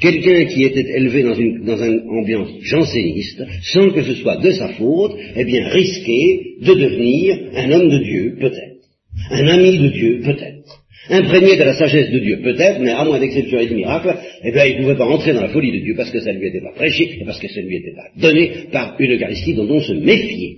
quelqu'un 0.00 0.44
qui 0.46 0.64
était 0.64 0.96
élevé 0.96 1.22
dans 1.22 1.34
une, 1.34 1.64
dans 1.64 1.82
une 1.82 2.08
ambiance 2.08 2.50
janséniste, 2.62 3.42
sans 3.72 3.90
que 3.90 4.02
ce 4.02 4.14
soit 4.14 4.36
de 4.36 4.50
sa 4.52 4.68
faute, 4.74 5.16
eh 5.36 5.44
bien, 5.44 5.68
risquait 5.68 6.40
de 6.60 6.74
devenir 6.74 7.38
un 7.54 7.70
homme 7.70 7.90
de 7.90 8.04
Dieu, 8.04 8.36
peut-être. 8.40 8.84
Un 9.30 9.46
ami 9.46 9.78
de 9.78 9.88
Dieu, 9.88 10.20
peut-être. 10.24 10.84
Imprégné 11.10 11.56
de 11.56 11.64
la 11.64 11.76
sagesse 11.76 12.10
de 12.10 12.18
Dieu, 12.18 12.40
peut-être, 12.42 12.80
mais 12.80 12.90
à 12.90 13.04
moins 13.04 13.20
d'exception 13.20 13.58
et 13.58 13.66
de 13.66 13.74
miracle, 13.74 14.16
eh 14.42 14.50
bien, 14.50 14.64
il 14.64 14.76
ne 14.76 14.82
pouvait 14.82 14.96
pas 14.96 15.06
entrer 15.06 15.34
dans 15.34 15.42
la 15.42 15.50
folie 15.50 15.72
de 15.72 15.84
Dieu 15.84 15.94
parce 15.96 16.10
que 16.10 16.20
ça 16.20 16.32
ne 16.32 16.38
lui 16.38 16.48
était 16.48 16.62
pas 16.62 16.72
prêché 16.72 17.18
et 17.20 17.24
parce 17.26 17.38
que 17.38 17.48
ça 17.48 17.60
ne 17.60 17.66
lui 17.66 17.76
était 17.76 17.94
pas 17.94 18.08
donné 18.16 18.68
par 18.72 18.96
une 18.98 19.12
Eucharistie 19.12 19.54
dont 19.54 19.68
on 19.68 19.80
se 19.80 19.92
méfiait. 19.92 20.56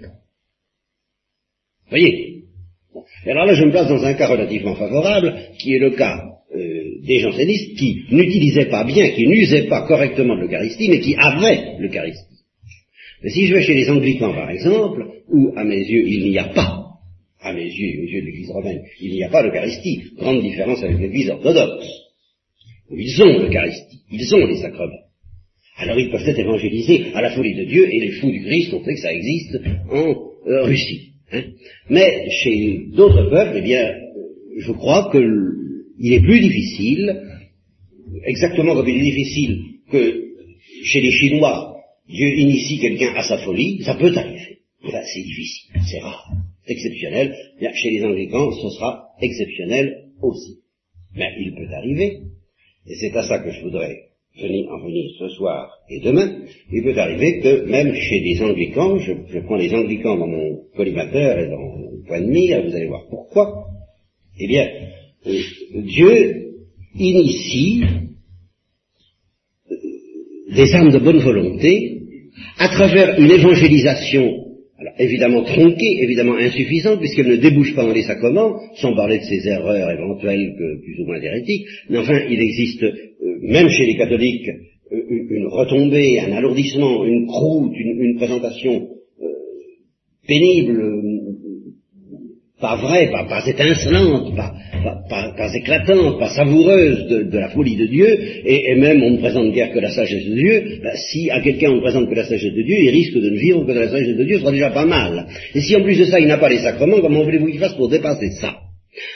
Voyez 1.90 2.35
et 3.24 3.30
alors 3.30 3.46
là, 3.46 3.54
je 3.54 3.64
me 3.64 3.70
place 3.70 3.88
dans 3.88 4.04
un 4.04 4.14
cas 4.14 4.28
relativement 4.28 4.74
favorable, 4.74 5.34
qui 5.58 5.74
est 5.74 5.78
le 5.78 5.90
cas 5.90 6.22
euh, 6.54 7.00
des 7.06 7.18
jansénistes 7.20 7.76
qui 7.76 8.04
n'utilisaient 8.10 8.66
pas 8.66 8.84
bien, 8.84 9.10
qui 9.10 9.26
n'usaient 9.26 9.66
pas 9.68 9.86
correctement 9.86 10.34
l'Eucharistie, 10.34 10.88
mais 10.88 11.00
qui 11.00 11.14
avaient 11.16 11.76
l'Eucharistie. 11.78 12.36
Mais 13.22 13.30
si 13.30 13.46
je 13.46 13.54
vais 13.54 13.62
chez 13.62 13.74
les 13.74 13.88
anglicans, 13.90 14.32
par 14.32 14.50
exemple, 14.50 15.06
où, 15.28 15.52
à 15.56 15.64
mes 15.64 15.80
yeux, 15.80 16.06
il 16.06 16.30
n'y 16.30 16.38
a 16.38 16.48
pas, 16.48 16.84
à 17.40 17.52
mes 17.52 17.64
yeux 17.64 18.00
aux 18.00 18.06
yeux 18.06 18.20
de 18.20 18.26
l'Église 18.26 18.50
romaine, 18.50 18.82
il 19.00 19.12
n'y 19.12 19.24
a 19.24 19.28
pas 19.30 19.42
l'Eucharistie, 19.42 20.04
grande 20.18 20.42
différence 20.42 20.82
avec 20.82 20.98
l'Église 20.98 21.30
orthodoxe, 21.30 21.86
où 22.90 22.96
ils 22.96 23.22
ont 23.22 23.38
l'Eucharistie, 23.38 24.02
ils 24.12 24.34
ont 24.34 24.46
les 24.46 24.60
sacrements. 24.60 25.06
Alors 25.78 25.98
ils 25.98 26.10
peuvent 26.10 26.26
être 26.26 26.38
évangélisés 26.38 27.06
à 27.14 27.22
la 27.22 27.30
folie 27.30 27.54
de 27.54 27.64
Dieu, 27.64 27.88
et 27.92 28.00
les 28.00 28.12
fous 28.12 28.30
du 28.30 28.42
Christ, 28.42 28.72
on 28.72 28.84
sait 28.84 28.94
que 28.94 29.00
ça 29.00 29.12
existe 29.12 29.58
en 29.90 30.14
euh, 30.46 30.62
Russie. 30.62 31.15
Hein? 31.32 31.42
Mais 31.90 32.30
chez 32.30 32.86
d'autres 32.92 33.28
peuples, 33.30 33.56
eh 33.58 33.62
bien, 33.62 33.94
je 34.58 34.72
crois 34.72 35.10
qu'il 35.10 36.12
est 36.12 36.20
plus 36.20 36.40
difficile, 36.40 37.22
exactement 38.24 38.74
comme 38.74 38.88
il 38.88 38.96
est 38.96 39.10
difficile 39.10 39.62
que 39.90 40.24
chez 40.84 41.00
les 41.00 41.10
Chinois, 41.10 41.76
Dieu 42.08 42.28
initie 42.28 42.78
quelqu'un 42.78 43.14
à 43.14 43.22
sa 43.22 43.38
folie, 43.38 43.82
ça 43.82 43.94
peut 43.94 44.12
arriver. 44.16 44.58
Enfin, 44.84 45.02
c'est 45.12 45.22
difficile, 45.22 45.80
c'est 45.90 45.98
rare, 45.98 46.30
exceptionnel. 46.66 47.34
Bien, 47.58 47.72
chez 47.74 47.90
les 47.90 48.04
Anglicans, 48.04 48.52
ce 48.52 48.70
sera 48.70 49.08
exceptionnel 49.20 50.10
aussi. 50.22 50.60
Mais 51.14 51.32
il 51.40 51.54
peut 51.54 51.72
arriver, 51.74 52.20
et 52.86 52.94
c'est 52.94 53.16
à 53.16 53.22
ça 53.22 53.40
que 53.40 53.50
je 53.50 53.62
voudrais 53.62 53.96
venir, 54.40 54.70
en 54.70 54.84
venir 54.84 55.10
ce 55.18 55.28
soir 55.30 55.75
et 55.88 56.00
demain, 56.00 56.36
il 56.72 56.82
peut 56.82 56.98
arriver 56.98 57.40
que 57.40 57.66
même 57.66 57.94
chez 57.94 58.20
les 58.20 58.42
anglicans, 58.42 58.98
je, 58.98 59.38
prends 59.40 59.56
les 59.56 59.72
anglicans 59.72 60.16
dans 60.16 60.26
mon 60.26 60.62
collimateur 60.76 61.38
et 61.38 61.48
dans 61.48 61.58
mon 61.58 62.02
point 62.06 62.20
de 62.20 62.26
mire, 62.26 62.62
vous 62.64 62.74
allez 62.74 62.86
voir 62.86 63.06
pourquoi, 63.08 63.66
eh 64.38 64.46
bien, 64.48 64.68
euh, 65.26 65.40
Dieu 65.74 66.54
initie 66.98 67.84
euh, 69.70 69.76
des 70.54 70.74
âmes 70.74 70.90
de 70.90 70.98
bonne 70.98 71.20
volonté 71.20 72.02
à 72.58 72.68
travers 72.68 73.18
une 73.20 73.30
évangélisation 73.30 74.42
alors, 74.78 74.92
évidemment 74.98 75.42
tronquée, 75.42 76.02
évidemment 76.02 76.36
insuffisante, 76.36 76.98
puisqu'elle 76.98 77.28
ne 77.28 77.36
débouche 77.36 77.74
pas 77.74 77.84
dans 77.84 77.94
les 77.94 78.02
sacrements, 78.02 78.60
sans 78.74 78.94
parler 78.94 79.18
de 79.18 79.24
ses 79.24 79.48
erreurs 79.48 79.90
éventuelles 79.90 80.54
que, 80.58 80.82
plus 80.82 81.00
ou 81.00 81.06
moins 81.06 81.20
hérétiques, 81.20 81.66
mais 81.88 81.98
enfin, 81.98 82.20
il 82.28 82.38
existe 82.38 82.82
euh, 82.82 83.38
même 83.40 83.68
chez 83.70 83.86
les 83.86 83.96
catholiques, 83.96 84.50
une 84.90 85.48
retombée, 85.48 86.20
un 86.20 86.32
alourdissement, 86.32 87.04
une 87.04 87.26
croûte, 87.26 87.72
une, 87.76 88.16
présentation 88.16 88.88
euh, 89.20 89.26
pénible, 90.26 90.80
pas 92.60 92.76
vraie, 92.76 93.10
pas, 93.10 93.46
étincelante, 93.46 94.34
pas, 94.36 94.54
pas, 95.08 95.54
éclatante, 95.54 96.18
pas 96.18 96.30
savoureuse 96.30 97.06
de, 97.08 97.38
la 97.38 97.50
folie 97.50 97.76
de 97.76 97.86
Dieu, 97.86 98.18
et, 98.44 98.76
même 98.76 99.02
on 99.02 99.10
ne 99.10 99.18
présente 99.18 99.52
guère 99.52 99.72
que 99.72 99.80
la 99.80 99.90
sagesse 99.90 100.26
de 100.26 100.34
Dieu, 100.34 100.78
ben, 100.82 100.96
si 101.10 101.30
à 101.30 101.40
quelqu'un 101.40 101.70
on 101.70 101.76
ne 101.76 101.80
présente 101.80 102.08
que 102.08 102.14
la 102.14 102.24
sagesse 102.24 102.54
de 102.54 102.62
Dieu, 102.62 102.76
il 102.80 102.90
risque 102.90 103.14
de 103.14 103.30
ne 103.30 103.38
vivre 103.38 103.66
que 103.66 103.72
de 103.72 103.80
la 103.80 103.88
sagesse 103.88 104.16
de 104.16 104.24
Dieu, 104.24 104.36
ce 104.36 104.42
sera 104.42 104.52
déjà 104.52 104.70
pas 104.70 104.86
mal. 104.86 105.26
Et 105.54 105.60
si 105.60 105.76
en 105.76 105.82
plus 105.82 105.98
de 105.98 106.04
ça 106.04 106.20
il 106.20 106.28
n'a 106.28 106.38
pas 106.38 106.48
les 106.48 106.58
sacrements, 106.58 107.00
comment 107.00 107.24
voulez-vous 107.24 107.48
qu'il 107.48 107.60
fasse 107.60 107.74
pour 107.74 107.88
dépasser 107.88 108.30
ça? 108.40 108.56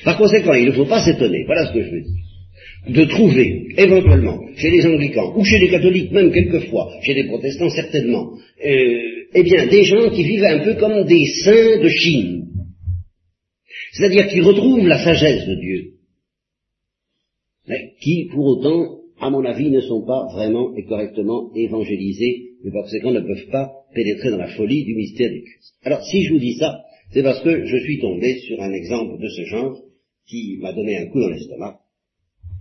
Par 0.05 0.19
conséquent, 0.19 0.53
il 0.53 0.67
ne 0.67 0.73
faut 0.73 0.85
pas 0.85 1.03
s'étonner, 1.03 1.45
voilà 1.47 1.67
ce 1.67 1.73
que 1.73 1.83
je 1.83 1.91
veux 1.91 2.01
dire 2.03 2.30
de 2.89 3.05
trouver 3.05 3.67
éventuellement 3.77 4.41
chez 4.57 4.71
les 4.71 4.87
anglicans 4.87 5.37
ou 5.37 5.45
chez 5.45 5.59
les 5.59 5.69
catholiques 5.69 6.13
même 6.13 6.33
quelquefois, 6.33 6.91
chez 7.03 7.15
les 7.15 7.25
protestants 7.25 7.69
certainement, 7.71 8.33
euh, 8.65 8.99
eh 9.35 9.43
bien 9.43 9.67
des 9.67 9.85
gens 9.85 10.11
qui 10.11 10.23
vivent 10.23 10.45
un 10.45 10.65
peu 10.65 10.75
comme 10.75 11.05
des 11.05 11.27
saints 11.45 11.83
de 11.83 11.89
Chine. 11.89 12.47
C'est-à-dire 13.93 14.29
qui 14.29 14.41
retrouvent 14.41 14.87
la 14.87 15.03
sagesse 15.03 15.47
de 15.47 15.55
Dieu, 15.57 15.91
mais 17.69 17.93
qui 18.01 18.29
pour 18.33 18.47
autant, 18.47 19.01
à 19.21 19.31
mon 19.31 19.45
avis, 19.45 19.71
ne 19.71 19.81
sont 19.81 20.07
pas 20.07 20.29
vraiment 20.33 20.75
et 20.77 20.85
correctement 20.85 21.51
évangélisés, 21.55 22.51
et 22.65 22.71
par 22.71 22.83
conséquent 22.85 23.11
ne 23.11 23.21
peuvent 23.21 23.51
pas 23.51 23.71
pénétrer 23.95 24.31
dans 24.31 24.39
la 24.39 24.55
folie 24.57 24.85
du 24.85 24.95
mystère 24.95 25.31
du 25.31 25.43
Christ. 25.43 25.75
Alors 25.83 26.03
si 26.05 26.23
je 26.23 26.33
vous 26.33 26.39
dis 26.39 26.55
ça, 26.55 26.81
c'est 27.13 27.23
parce 27.23 27.43
que 27.43 27.67
je 27.67 27.77
suis 27.79 28.01
tombé 28.01 28.39
sur 28.39 28.61
un 28.63 28.73
exemple 28.73 29.21
de 29.21 29.29
ce 29.29 29.45
genre 29.45 29.83
qui 30.29 30.59
m'a 30.61 30.73
donné 30.73 30.97
un 30.97 31.07
coup 31.07 31.21
dans 31.21 31.29
l'estomac 31.29 31.80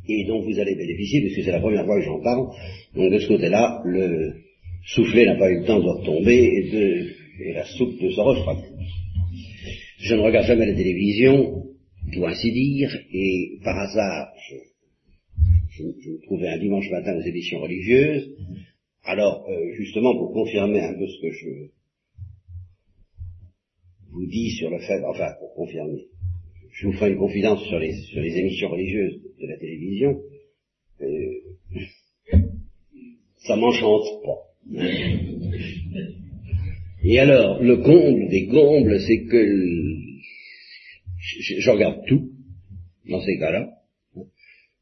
et 0.09 0.25
dont 0.25 0.41
vous 0.41 0.59
allez 0.59 0.75
bénéficier, 0.75 1.21
puisque 1.21 1.43
c'est 1.43 1.51
la 1.51 1.59
première 1.59 1.85
fois 1.85 1.99
que 1.99 2.05
j'en 2.05 2.21
parle. 2.21 2.47
Donc 2.95 3.11
de 3.11 3.19
ce 3.19 3.27
côté-là, 3.27 3.81
le 3.85 4.33
soufflet 4.85 5.25
n'a 5.25 5.35
pas 5.35 5.51
eu 5.51 5.59
le 5.59 5.65
temps 5.65 5.79
de 5.79 5.85
retomber 5.85 6.35
et, 6.35 6.71
de, 6.71 7.53
la 7.53 7.65
soupe 7.65 8.01
de 8.01 8.09
se 8.09 8.19
refroidir. 8.19 8.65
Je 9.99 10.15
ne 10.15 10.21
regarde 10.21 10.47
jamais 10.47 10.65
la 10.65 10.75
télévision, 10.75 11.63
pour 12.13 12.27
ainsi 12.27 12.51
dire, 12.51 12.89
et 13.13 13.59
par 13.63 13.77
hasard, 13.77 14.29
je, 15.77 15.83
me 15.83 16.21
trouvais 16.25 16.49
un 16.49 16.57
dimanche 16.57 16.89
matin 16.91 17.15
aux 17.15 17.21
éditions 17.21 17.59
religieuses. 17.59 18.29
Alors, 19.03 19.45
euh, 19.49 19.73
justement, 19.77 20.13
pour 20.15 20.33
confirmer 20.33 20.81
un 20.81 20.93
peu 20.93 21.07
ce 21.07 21.21
que 21.21 21.31
je 21.31 21.47
vous 24.11 24.25
dis 24.25 24.51
sur 24.51 24.69
le 24.69 24.79
fait, 24.79 25.01
enfin, 25.05 25.29
pour 25.39 25.53
confirmer, 25.53 26.07
je 26.71 26.87
vous 26.87 26.93
ferai 26.93 27.11
une 27.11 27.17
confidence 27.17 27.63
sur 27.67 27.79
les, 27.79 28.37
émissions 28.37 28.69
religieuses 28.69 29.19
de 29.41 29.47
la 29.47 29.57
télévision. 29.57 30.19
Euh, 31.01 31.07
ça 33.37 33.55
m'enchante 33.55 34.05
pas. 34.23 34.49
Et 37.03 37.19
alors, 37.19 37.61
le 37.63 37.77
comble 37.77 38.29
des 38.29 38.47
combles, 38.47 38.99
c'est 38.99 39.25
que 39.25 39.99
je, 41.17 41.69
regarde 41.71 42.05
tout 42.07 42.29
dans 43.09 43.21
ces 43.21 43.37
cas-là. 43.37 43.69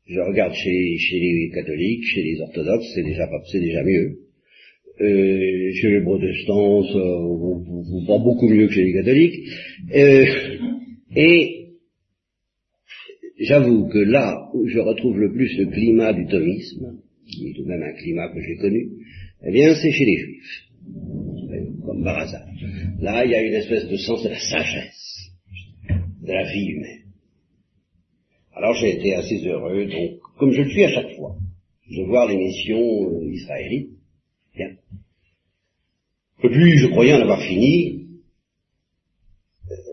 Je 0.08 0.20
regarde 0.22 0.54
chez, 0.54 0.98
les 1.12 1.52
catholiques, 1.54 2.06
chez 2.06 2.24
les 2.24 2.42
orthodoxes, 2.42 2.88
c'est 2.96 3.04
déjà 3.60 3.84
mieux. 3.84 4.20
Euh, 5.00 5.72
chez 5.74 5.92
les 5.92 6.02
protestants, 6.02 6.84
ça, 6.84 8.08
pas 8.08 8.18
beaucoup 8.18 8.50
mieux 8.50 8.68
que 8.68 8.74
chez 8.74 8.84
les 8.84 8.94
catholiques. 8.94 9.44
Euh, 9.94 10.26
et 11.16 11.67
j'avoue 13.48 13.88
que 13.88 14.00
là 14.00 14.50
où 14.54 14.68
je 14.68 14.80
retrouve 14.80 15.18
le 15.20 15.32
plus 15.32 15.58
le 15.58 15.68
climat 15.68 16.14
du 16.14 16.26
thomisme, 16.28 17.00
qui 17.28 17.50
est 17.50 17.54
tout 17.54 17.64
de 17.64 17.70
même 17.70 17.84
un 17.84 17.94
climat 17.94 18.30
que 18.30 18.42
j'ai 18.42 18.58
connu, 18.58 18.90
eh 19.46 19.52
bien 19.52 19.76
c'est 19.76 19.92
chez 19.92 20.06
les 20.06 20.18
juifs, 20.18 20.64
comme 21.86 22.04
par 22.04 22.20
hasard. 22.20 22.48
Là, 23.00 23.26
il 23.26 23.32
y 23.32 23.36
a 23.36 23.42
une 23.42 23.54
espèce 23.54 23.88
de 23.88 23.98
sens 23.98 24.24
de 24.24 24.30
la 24.30 24.40
sagesse, 24.40 25.32
de 25.90 26.32
la 26.32 26.52
vie 26.52 26.68
humaine. 26.68 27.04
Alors 28.54 28.74
j'ai 28.76 28.96
été 28.98 29.14
assez 29.14 29.40
heureux, 29.46 29.86
donc, 29.86 30.20
comme 30.40 30.52
je 30.52 30.62
le 30.62 30.70
suis 30.70 30.84
à 30.84 30.90
chaque 30.90 31.16
fois, 31.16 31.36
de 31.90 32.04
voir 32.04 32.28
les 32.28 32.38
missions 32.38 33.10
euh, 33.10 33.32
israélites. 33.32 33.92
Bien. 34.56 34.70
Et 36.44 36.50
puis, 36.50 36.78
je 36.78 36.88
croyais 36.88 37.14
en 37.14 37.22
avoir 37.22 37.42
fini, 37.42 37.97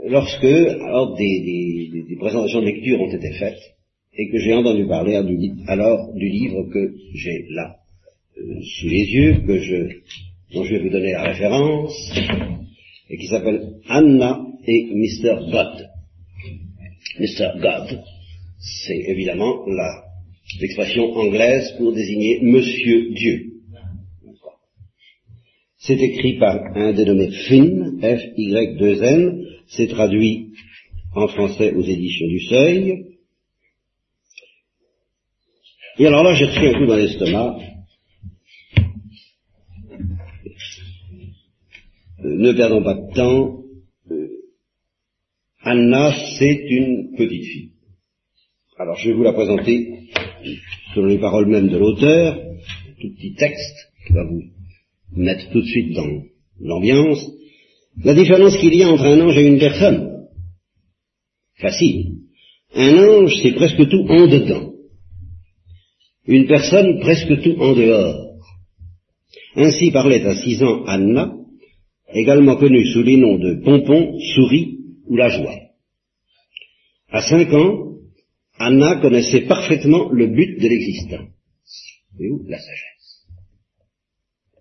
lorsque, 0.06 0.44
alors, 0.44 1.16
des, 1.16 1.90
des, 2.08 2.16
présentations 2.16 2.60
de 2.60 2.66
lecture 2.66 3.00
ont 3.00 3.10
été 3.10 3.32
faites, 3.32 3.60
et 4.16 4.30
que 4.30 4.38
j'ai 4.38 4.54
entendu 4.54 4.86
parler 4.86 5.16
alors 5.66 6.12
du 6.14 6.28
livre 6.28 6.68
que 6.72 6.94
j'ai 7.14 7.46
là, 7.50 7.76
euh, 8.38 8.60
sous 8.78 8.88
les 8.88 9.04
yeux, 9.04 9.42
que 9.46 9.58
je, 9.58 9.88
dont 10.52 10.64
je 10.64 10.74
vais 10.74 10.82
vous 10.82 10.90
donner 10.90 11.12
la 11.12 11.24
référence, 11.24 12.12
et 13.10 13.16
qui 13.18 13.26
s'appelle 13.26 13.74
Anna 13.88 14.40
et 14.66 14.86
Mr. 14.94 15.50
God. 15.50 15.88
Mr. 17.18 17.60
God, 17.60 18.02
c'est 18.58 19.10
évidemment 19.10 19.64
l'expression 20.60 21.12
anglaise 21.12 21.74
pour 21.78 21.92
désigner 21.92 22.40
Monsieur 22.42 23.12
Dieu. 23.14 23.53
C'est 25.86 26.00
écrit 26.00 26.38
par 26.38 26.74
un 26.76 26.94
dénommé 26.94 27.30
Finn, 27.30 28.00
F-Y-2-N, 28.00 29.44
c'est 29.66 29.88
traduit 29.88 30.54
en 31.14 31.28
français 31.28 31.74
aux 31.74 31.82
éditions 31.82 32.26
du 32.26 32.40
Seuil. 32.40 33.18
Et 35.98 36.06
alors 36.06 36.24
là, 36.24 36.34
j'ai 36.36 36.46
reçu 36.46 36.66
un 36.66 36.78
coup 36.78 36.86
dans 36.86 36.96
l'estomac. 36.96 37.58
Euh, 42.20 42.36
ne 42.38 42.52
perdons 42.54 42.82
pas 42.82 42.94
de 42.94 43.14
temps. 43.14 43.62
Euh, 44.10 44.28
Anna, 45.60 46.14
c'est 46.38 46.64
une 46.66 47.14
petite 47.14 47.44
fille. 47.44 47.72
Alors 48.78 48.96
je 48.96 49.10
vais 49.10 49.14
vous 49.14 49.22
la 49.22 49.34
présenter 49.34 50.08
selon 50.94 51.08
les 51.08 51.18
paroles 51.18 51.46
mêmes 51.46 51.68
de 51.68 51.76
l'auteur, 51.76 52.36
tout 53.02 53.10
petit 53.16 53.34
texte 53.34 53.92
qui 54.06 54.14
va 54.14 54.24
vous 54.24 54.53
mettre 55.12 55.50
tout 55.50 55.60
de 55.60 55.66
suite 55.66 55.94
dans 55.94 56.22
l'ambiance. 56.60 57.30
La 58.02 58.14
différence 58.14 58.56
qu'il 58.56 58.74
y 58.74 58.82
a 58.82 58.88
entre 58.88 59.04
un 59.04 59.20
ange 59.20 59.38
et 59.38 59.46
une 59.46 59.58
personne. 59.58 60.26
Facile. 61.56 62.18
Un 62.74 62.98
ange, 62.98 63.34
c'est 63.42 63.54
presque 63.54 63.88
tout 63.88 64.06
en 64.08 64.26
dedans. 64.26 64.72
Une 66.26 66.46
personne, 66.46 67.00
presque 67.00 67.42
tout 67.42 67.56
en 67.60 67.74
dehors. 67.74 68.38
Ainsi 69.56 69.90
parlait 69.92 70.24
à 70.24 70.34
six 70.34 70.62
ans 70.62 70.84
Anna, 70.84 71.34
également 72.12 72.56
connue 72.56 72.86
sous 72.86 73.02
les 73.02 73.16
noms 73.16 73.38
de 73.38 73.62
Pompon, 73.64 74.18
Souris 74.34 74.78
ou 75.06 75.16
La 75.16 75.28
Joie. 75.28 75.58
À 77.10 77.22
cinq 77.22 77.52
ans, 77.52 77.94
Anna 78.58 78.96
connaissait 78.96 79.42
parfaitement 79.42 80.10
le 80.10 80.26
but 80.26 80.60
de 80.60 80.68
l'existence. 80.68 81.30
Et 82.18 82.30
où? 82.30 82.44
La 82.48 82.58
sagesse. 82.58 82.93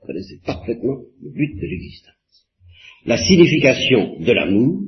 Connaissait 0.06 0.39
parfaitement 0.46 1.02
le 1.22 1.30
but 1.30 1.56
de 1.56 1.66
l'existence. 1.66 2.13
La 3.06 3.18
signification 3.18 4.20
de 4.20 4.32
l'amour, 4.32 4.82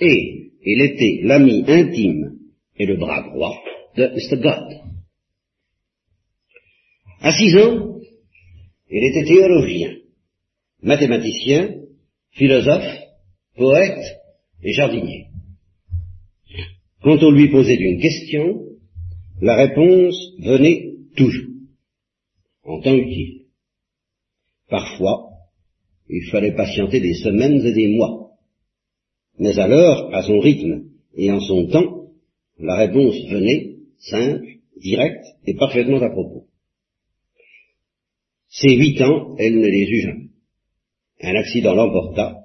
et 0.00 0.52
elle 0.64 0.82
était 0.82 1.20
l'ami 1.22 1.64
intime 1.66 2.38
et 2.76 2.86
le 2.86 2.96
bras 2.96 3.22
droit 3.22 3.56
de 3.96 4.06
Mr. 4.06 4.40
God. 4.40 4.80
À 7.20 7.32
six 7.32 7.56
ans, 7.56 7.98
il 8.90 9.04
était 9.04 9.24
théologien, 9.24 9.96
mathématicien, 10.82 11.76
philosophe, 12.32 12.98
poète 13.56 14.18
et 14.62 14.72
jardinier. 14.72 15.26
Quand 17.02 17.22
on 17.22 17.30
lui 17.30 17.48
posait 17.48 17.76
une 17.76 18.00
question, 18.00 18.62
la 19.40 19.54
réponse 19.56 20.16
venait 20.40 20.94
toujours, 21.16 21.46
en 22.64 22.80
temps 22.80 22.96
utile. 22.96 23.39
Parfois, 24.70 25.30
il 26.08 26.24
fallait 26.30 26.54
patienter 26.54 27.00
des 27.00 27.14
semaines 27.14 27.64
et 27.64 27.72
des 27.72 27.88
mois. 27.88 28.30
Mais 29.38 29.58
alors, 29.58 30.14
à 30.14 30.22
son 30.22 30.38
rythme 30.38 30.84
et 31.14 31.30
en 31.30 31.40
son 31.40 31.66
temps, 31.66 32.06
la 32.58 32.76
réponse 32.76 33.16
venait, 33.30 33.76
simple, 33.98 34.46
directe 34.76 35.24
et 35.46 35.54
parfaitement 35.54 36.00
à 36.00 36.10
propos. 36.10 36.46
Ces 38.48 38.76
huit 38.76 39.00
ans, 39.02 39.36
elle 39.38 39.60
ne 39.60 39.66
les 39.66 39.86
eut 39.88 40.02
jamais. 40.02 40.28
Un 41.22 41.34
accident 41.34 41.74
l'emporta, 41.74 42.36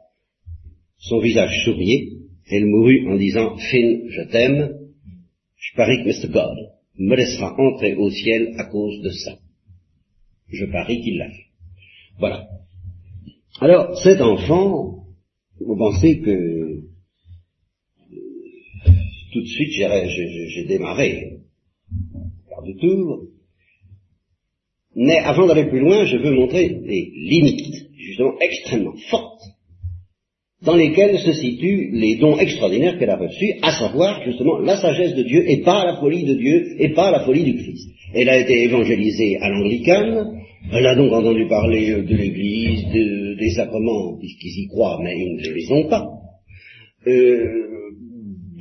son 0.98 1.20
visage 1.20 1.64
souriait, 1.64 2.10
elle 2.50 2.66
mourut 2.66 3.08
en 3.10 3.18
disant 3.18 3.58
Finn, 3.58 4.08
je 4.10 4.22
t'aime, 4.32 4.78
je 5.58 5.76
parie 5.76 6.04
que 6.04 6.10
Mr. 6.10 6.32
God 6.32 6.58
me 6.98 7.16
laissera 7.16 7.56
entrer 7.58 7.96
au 7.96 8.10
ciel 8.10 8.54
à 8.58 8.66
cause 8.66 9.02
de 9.02 9.10
ça. 9.10 9.38
Je 10.50 10.66
parie 10.66 11.02
qu'il 11.02 11.18
l'a 11.18 11.30
fait. 11.30 11.55
Voilà. 12.20 12.48
Alors, 13.60 13.98
cet 14.04 14.22
enfant, 14.22 15.06
vous 15.60 15.78
pensez 15.78 16.20
que 16.20 16.32
euh, 16.32 16.84
tout 19.34 19.42
de 19.42 19.48
suite 19.48 19.72
j'ai 19.74 20.66
démarré 20.66 21.40
par 22.50 22.64
de 22.64 22.74
tour, 22.74 23.28
mais 24.96 25.18
avant 25.18 25.48
d'aller 25.48 25.66
plus 25.66 25.80
loin, 25.80 26.06
je 26.06 26.18
veux 26.18 26.32
montrer 26.32 26.70
les 26.70 27.12
limites, 27.16 27.90
justement 27.98 28.40
extrêmement 28.40 28.96
fortes 29.10 29.42
dans 30.66 30.76
lesquels 30.76 31.20
se 31.20 31.34
situent 31.34 31.92
les 31.94 32.16
dons 32.16 32.38
extraordinaires 32.38 32.98
qu'elle 32.98 33.10
a 33.10 33.18
reçus, 33.18 33.54
à 33.62 33.72
savoir 33.72 34.24
justement 34.24 34.58
la 34.60 34.78
sagesse 34.78 35.16
de 35.16 35.24
Dieu 35.24 35.50
et 35.50 35.62
pas 35.62 35.86
la 35.86 35.98
folie 35.98 36.24
de 36.24 36.34
Dieu 36.34 36.76
et 36.80 36.90
pas 36.90 37.12
la 37.12 37.24
folie 37.24 37.44
du 37.44 37.56
Christ. 37.56 37.90
Elle 38.14 38.30
a 38.30 38.40
été 38.40 38.64
évangélisée 38.64 39.38
à 39.38 39.50
l'anglicane, 39.50 40.42
elle 40.74 40.88
a 40.88 40.96
donc 40.96 41.12
entendu 41.12 41.48
parler 41.48 42.02
de 42.02 42.16
l'Église, 42.16 42.86
des 43.38 43.50
sacrements, 43.52 44.18
puisqu'ils 44.18 44.64
y 44.64 44.68
croient, 44.68 45.00
mais 45.04 45.16
ils 45.18 45.36
ne 45.36 45.54
les 45.54 45.72
ont 45.72 45.90
pas. 45.90 46.08
Euh, 47.08 47.66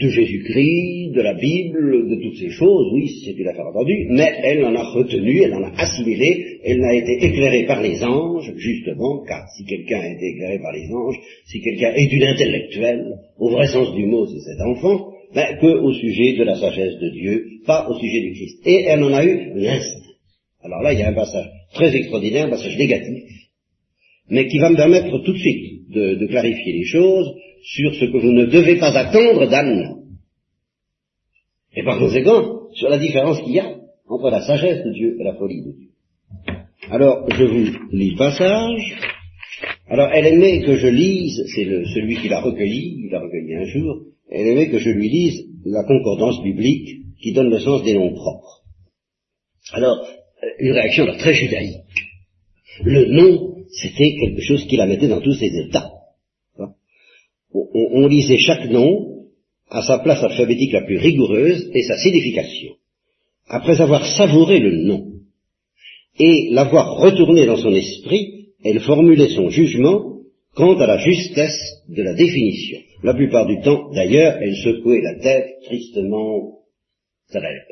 de 0.01 0.09
Jésus-Christ, 0.09 1.13
de 1.15 1.23
la 1.23 1.35
Bible, 1.35 2.09
de 2.09 2.17
toutes 2.21 2.37
ces 2.37 2.51
choses, 2.51 2.93
oui, 2.93 3.09
c'est 3.25 3.39
une 3.39 3.47
affaire 3.47 3.67
entendue, 3.67 4.09
mais 4.11 4.33
elle 4.43 4.65
en 4.65 4.75
a 4.75 4.83
retenu, 4.83 5.43
elle 5.43 5.55
en 5.55 5.63
a 5.63 5.73
assimilé, 5.77 6.59
elle 6.65 6.81
n'a 6.81 6.95
été 6.95 7.25
éclairée 7.25 7.65
par 7.65 7.81
les 7.81 8.03
anges, 8.03 8.53
justement, 8.57 9.23
car 9.23 9.47
si 9.57 9.65
quelqu'un 9.65 10.01
a 10.01 10.09
été 10.09 10.31
éclairé 10.31 10.59
par 10.59 10.73
les 10.73 10.93
anges, 10.93 11.17
si 11.47 11.61
quelqu'un 11.61 11.93
est 11.95 12.13
une 12.13 12.25
intellectuelle, 12.25 13.19
au 13.39 13.51
vrai 13.51 13.69
sens 13.69 13.95
du 13.95 14.07
mot, 14.07 14.27
c'est 14.27 14.41
cet 14.41 14.61
enfant, 14.63 15.13
ben, 15.33 15.59
que 15.61 15.67
au 15.67 15.93
sujet 15.93 16.37
de 16.39 16.45
la 16.45 16.57
sagesse 16.57 16.99
de 16.99 17.11
Dieu, 17.11 17.45
pas 17.65 17.89
au 17.89 17.95
sujet 17.99 18.21
du 18.21 18.33
Christ. 18.33 18.67
Et 18.67 18.85
elle 18.87 19.03
en 19.03 19.13
a 19.13 19.25
eu 19.25 19.53
l'instinct. 19.55 20.04
Alors 20.65 20.81
là, 20.81 20.95
il 20.95 20.99
y 20.99 21.03
a 21.03 21.09
un 21.09 21.15
passage 21.15 21.47
très 21.75 21.95
extraordinaire, 21.95 22.47
un 22.47 22.51
passage 22.51 22.77
négatif, 22.79 23.25
mais 24.29 24.49
qui 24.49 24.59
va 24.59 24.71
me 24.71 24.77
permettre 24.77 25.19
tout 25.19 25.33
de 25.33 25.39
suite 25.39 25.91
de, 25.91 26.27
clarifier 26.27 26.73
les 26.73 26.85
choses, 26.85 27.35
sur 27.63 27.95
ce 27.95 28.07
que 28.07 28.19
vous 28.19 28.33
ne 28.33 28.47
devez 28.47 28.77
pas 28.79 28.97
attendre 28.97 29.47
d'Anne. 29.49 29.97
Et 31.75 31.83
par 31.83 31.99
conséquent, 31.99 32.69
sur 32.75 32.89
la 32.89 32.99
différence 32.99 33.41
qu'il 33.43 33.53
y 33.53 33.61
a 33.61 33.77
entre 34.09 34.31
la 34.31 34.41
sagesse 34.43 34.85
de 34.85 34.93
Dieu 34.93 35.17
et 35.21 35.25
la 35.25 35.35
folie 35.35 35.63
de 35.65 35.73
Dieu. 35.73 35.89
Alors, 36.91 37.27
je 37.31 37.45
vous 37.45 37.65
lis 37.93 38.11
le 38.11 38.19
passage. 38.19 38.97
Alors, 39.89 40.09
elle 40.13 40.27
aimait 40.27 40.63
que 40.63 40.77
je 40.77 40.89
lise, 40.89 41.43
c'est 41.55 41.65
celui 41.65 42.17
qui 42.17 42.29
l'a 42.29 42.41
recueilli, 42.41 43.05
il 43.05 43.11
l'a 43.11 43.21
recueilli 43.21 43.55
un 43.55 43.65
jour, 43.65 44.03
elle 44.31 44.47
aimait 44.47 44.71
que 44.71 44.79
je 44.79 44.91
lui 44.91 45.09
lise 45.09 45.47
la 45.65 45.85
concordance 45.85 46.43
biblique 46.43 47.03
qui 47.21 47.33
donne 47.33 47.51
le 47.51 47.61
sens 47.61 47.83
des 47.83 47.95
noms 47.95 48.15
propres. 48.15 48.63
Alors, 49.73 50.07
une 50.59 50.73
réaction 50.73 51.07
très 51.19 51.35
judaïque. 51.35 51.81
Le 52.83 53.07
nom, 53.07 53.57
c'était 53.71 54.17
quelque 54.21 54.43
chose 54.43 54.67
qui 54.67 54.77
la 54.77 54.87
mettait 54.87 55.09
dans 55.09 55.21
tous 55.21 55.35
ses 55.35 55.47
états 55.67 55.91
on, 57.55 58.07
lisait 58.07 58.39
chaque 58.39 58.69
nom 58.71 59.27
à 59.71 59.83
sa 59.83 59.99
place 59.99 60.23
alphabétique 60.23 60.73
la 60.73 60.83
plus 60.83 60.99
rigoureuse 60.99 61.71
et 61.73 61.83
sa 61.83 61.97
signification. 61.99 62.75
Après 63.47 63.81
avoir 63.81 64.05
savouré 64.07 64.59
le 64.59 64.85
nom 64.85 65.13
et 66.19 66.49
l'avoir 66.51 66.97
retourné 66.99 67.47
dans 67.47 67.57
son 67.57 67.73
esprit, 67.75 68.49
elle 68.65 68.81
formulait 68.81 69.35
son 69.35 69.51
jugement 69.51 70.21
quant 70.55 70.79
à 70.79 70.87
la 70.87 70.99
justesse 70.99 71.83
de 71.89 72.03
la 72.03 72.15
définition. 72.15 72.79
La 73.03 73.15
plupart 73.15 73.47
du 73.47 73.61
temps, 73.61 73.91
d'ailleurs, 73.93 74.39
elle 74.41 74.57
secouait 74.57 75.03
la 75.03 75.19
tête 75.19 75.47
tristement, 75.65 76.61
ça 77.29 77.41
n'allait 77.41 77.67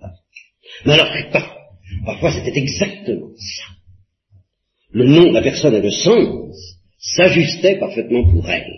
pas. 0.00 0.10
Mais 0.86 0.92
alors, 0.94 1.08
parfois 2.04 2.32
c'était 2.32 2.58
exactement 2.58 3.30
ça. 3.36 3.64
Le 4.92 5.06
nom 5.06 5.28
de 5.28 5.34
la 5.34 5.42
personne 5.42 5.74
et 5.74 5.80
le 5.80 5.90
sens 5.90 6.78
s'ajustaient 6.98 7.78
parfaitement 7.78 8.30
pour 8.30 8.48
elle 8.48 8.72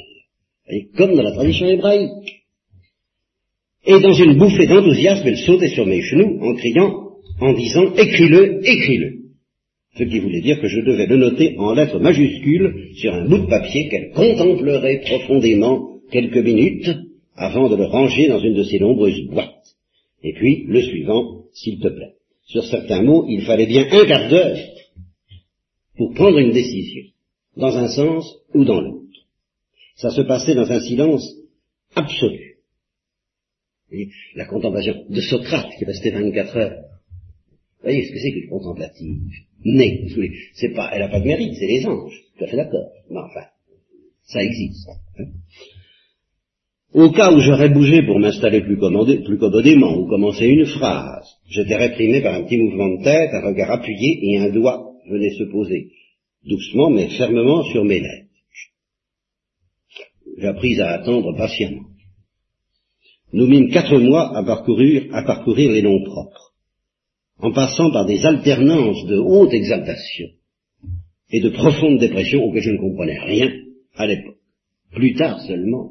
comme 0.96 1.14
dans 1.14 1.22
la 1.22 1.32
tradition 1.32 1.68
hébraïque. 1.68 2.42
Et 3.86 4.00
dans 4.00 4.12
une 4.12 4.38
bouffée 4.38 4.66
d'enthousiasme, 4.66 5.26
elle 5.26 5.38
sautait 5.38 5.68
sur 5.68 5.86
mes 5.86 6.00
genoux 6.00 6.38
en 6.42 6.54
criant, 6.54 7.10
en 7.40 7.52
disant, 7.52 7.94
écris-le, 7.94 8.60
écris-le. 8.66 9.24
Ce 9.98 10.04
qui 10.04 10.18
voulait 10.18 10.40
dire 10.40 10.60
que 10.60 10.68
je 10.68 10.80
devais 10.80 11.06
le 11.06 11.16
noter 11.16 11.56
en 11.58 11.74
lettres 11.74 12.00
majuscules 12.00 12.94
sur 12.96 13.14
un 13.14 13.28
bout 13.28 13.38
de 13.38 13.46
papier 13.46 13.88
qu'elle 13.88 14.10
contemplerait 14.12 15.02
profondément 15.04 16.00
quelques 16.10 16.38
minutes 16.38 16.90
avant 17.36 17.68
de 17.68 17.76
le 17.76 17.84
ranger 17.84 18.28
dans 18.28 18.40
une 18.40 18.54
de 18.54 18.64
ses 18.64 18.80
nombreuses 18.80 19.26
boîtes. 19.26 19.50
Et 20.22 20.32
puis, 20.32 20.64
le 20.66 20.80
suivant, 20.82 21.44
s'il 21.52 21.78
te 21.78 21.88
plaît. 21.88 22.14
Sur 22.46 22.64
certains 22.64 23.02
mots, 23.02 23.26
il 23.28 23.42
fallait 23.42 23.66
bien 23.66 23.86
un 23.90 24.06
quart 24.06 24.28
d'heure 24.28 24.58
pour 25.96 26.12
prendre 26.14 26.38
une 26.38 26.52
décision, 26.52 27.04
dans 27.56 27.76
un 27.76 27.88
sens 27.88 28.26
ou 28.52 28.64
dans 28.64 28.80
l'autre. 28.80 29.04
Ça 29.96 30.10
se 30.10 30.22
passait 30.22 30.54
dans 30.54 30.70
un 30.70 30.80
silence 30.80 31.26
absolu. 31.94 32.56
la 34.34 34.46
contemplation 34.46 35.04
de 35.08 35.20
Socrate 35.20 35.70
qui 35.78 35.84
restait 35.84 36.10
24 36.10 36.56
heures. 36.56 36.82
Vous 37.78 37.90
voyez 37.90 38.04
ce 38.06 38.12
que 38.12 38.18
c'est 38.18 38.32
qu'une 38.32 38.48
contemplative 38.48 39.20
Née, 39.64 40.08
c'est 40.54 40.74
pas, 40.74 40.90
elle 40.92 41.00
n'a 41.00 41.08
pas 41.08 41.20
de 41.20 41.26
mérite, 41.26 41.54
c'est 41.58 41.66
les 41.66 41.86
anges. 41.86 42.20
Tout 42.36 42.44
à 42.44 42.46
fait 42.48 42.56
d'accord. 42.56 42.90
Mais 43.10 43.20
enfin, 43.20 43.46
ça 44.24 44.42
existe. 44.42 44.88
Hein. 45.18 45.24
Au 46.94 47.10
cas 47.10 47.32
où 47.32 47.40
j'aurais 47.40 47.70
bougé 47.70 48.02
pour 48.02 48.18
m'installer 48.18 48.60
plus, 48.62 48.78
commodément 48.78 49.96
ou 49.98 50.08
commencer 50.08 50.46
une 50.46 50.66
phrase, 50.66 51.28
j'étais 51.48 51.76
réprimé 51.76 52.22
par 52.22 52.34
un 52.34 52.44
petit 52.44 52.56
mouvement 52.56 52.88
de 52.88 53.02
tête, 53.02 53.30
un 53.32 53.46
regard 53.46 53.72
appuyé 53.72 54.18
et 54.22 54.38
un 54.38 54.50
doigt 54.50 54.80
venait 55.10 55.36
se 55.36 55.44
poser 55.50 55.90
doucement 56.46 56.90
mais 56.90 57.08
fermement 57.08 57.62
sur 57.64 57.84
mes 57.84 58.00
lèvres 58.00 58.24
j'appris 60.38 60.80
à 60.80 60.90
attendre 60.90 61.36
patiemment. 61.36 61.86
Nous 63.32 63.46
mîmes 63.46 63.70
quatre 63.70 63.98
mois 63.98 64.36
à 64.36 64.44
parcourir, 64.44 65.06
à 65.12 65.22
parcourir 65.22 65.72
les 65.72 65.82
noms 65.82 66.02
propres, 66.04 66.54
en 67.38 67.52
passant 67.52 67.90
par 67.90 68.06
des 68.06 68.24
alternances 68.24 69.04
de 69.06 69.16
haute 69.16 69.52
exaltation 69.52 70.28
et 71.30 71.40
de 71.40 71.50
profonde 71.50 71.98
dépression 71.98 72.44
auxquelles 72.44 72.62
je 72.62 72.70
ne 72.70 72.78
comprenais 72.78 73.18
rien 73.18 73.50
à 73.96 74.06
l'époque. 74.06 74.36
Plus 74.92 75.14
tard 75.14 75.40
seulement, 75.42 75.90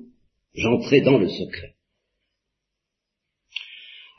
j'entrai 0.53 1.01
dans 1.01 1.17
le 1.17 1.27
secret. 1.27 1.73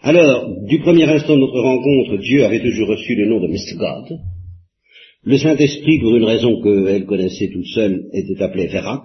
Alors, 0.03 0.67
du 0.67 0.81
premier 0.81 1.05
instant 1.05 1.35
de 1.35 1.41
notre 1.41 1.61
rencontre, 1.61 2.19
Dieu 2.19 2.45
avait 2.45 2.61
toujours 2.61 2.89
reçu 2.89 3.15
le 3.15 3.27
nom 3.27 3.41
de 3.41 3.49
Mr. 3.49 3.77
God. 3.77 4.21
Le 5.23 5.39
Saint-Esprit, 5.39 5.99
pour 6.01 6.15
une 6.15 6.25
raison 6.25 6.61
qu'elle 6.63 7.07
connaissait 7.07 7.49
toute 7.49 7.67
seule, 7.69 8.11
était 8.13 8.43
appelé 8.43 8.67
Vérac. 8.67 9.05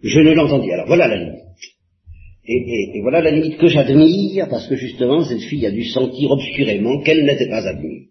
Je 0.00 0.20
ne 0.20 0.32
l'entendis. 0.32 0.70
Alors 0.70 0.86
voilà 0.86 1.08
la 1.08 1.16
limite. 1.16 1.42
Et, 2.46 3.00
voilà 3.02 3.20
la 3.20 3.32
limite 3.32 3.58
que 3.58 3.66
j'admire, 3.66 4.48
parce 4.48 4.68
que 4.68 4.76
justement, 4.76 5.24
cette 5.24 5.42
fille 5.42 5.66
a 5.66 5.72
dû 5.72 5.84
sentir 5.84 6.30
obscurément 6.30 7.02
qu'elle 7.02 7.24
n'était 7.24 7.48
pas 7.48 7.66
admise. 7.66 8.08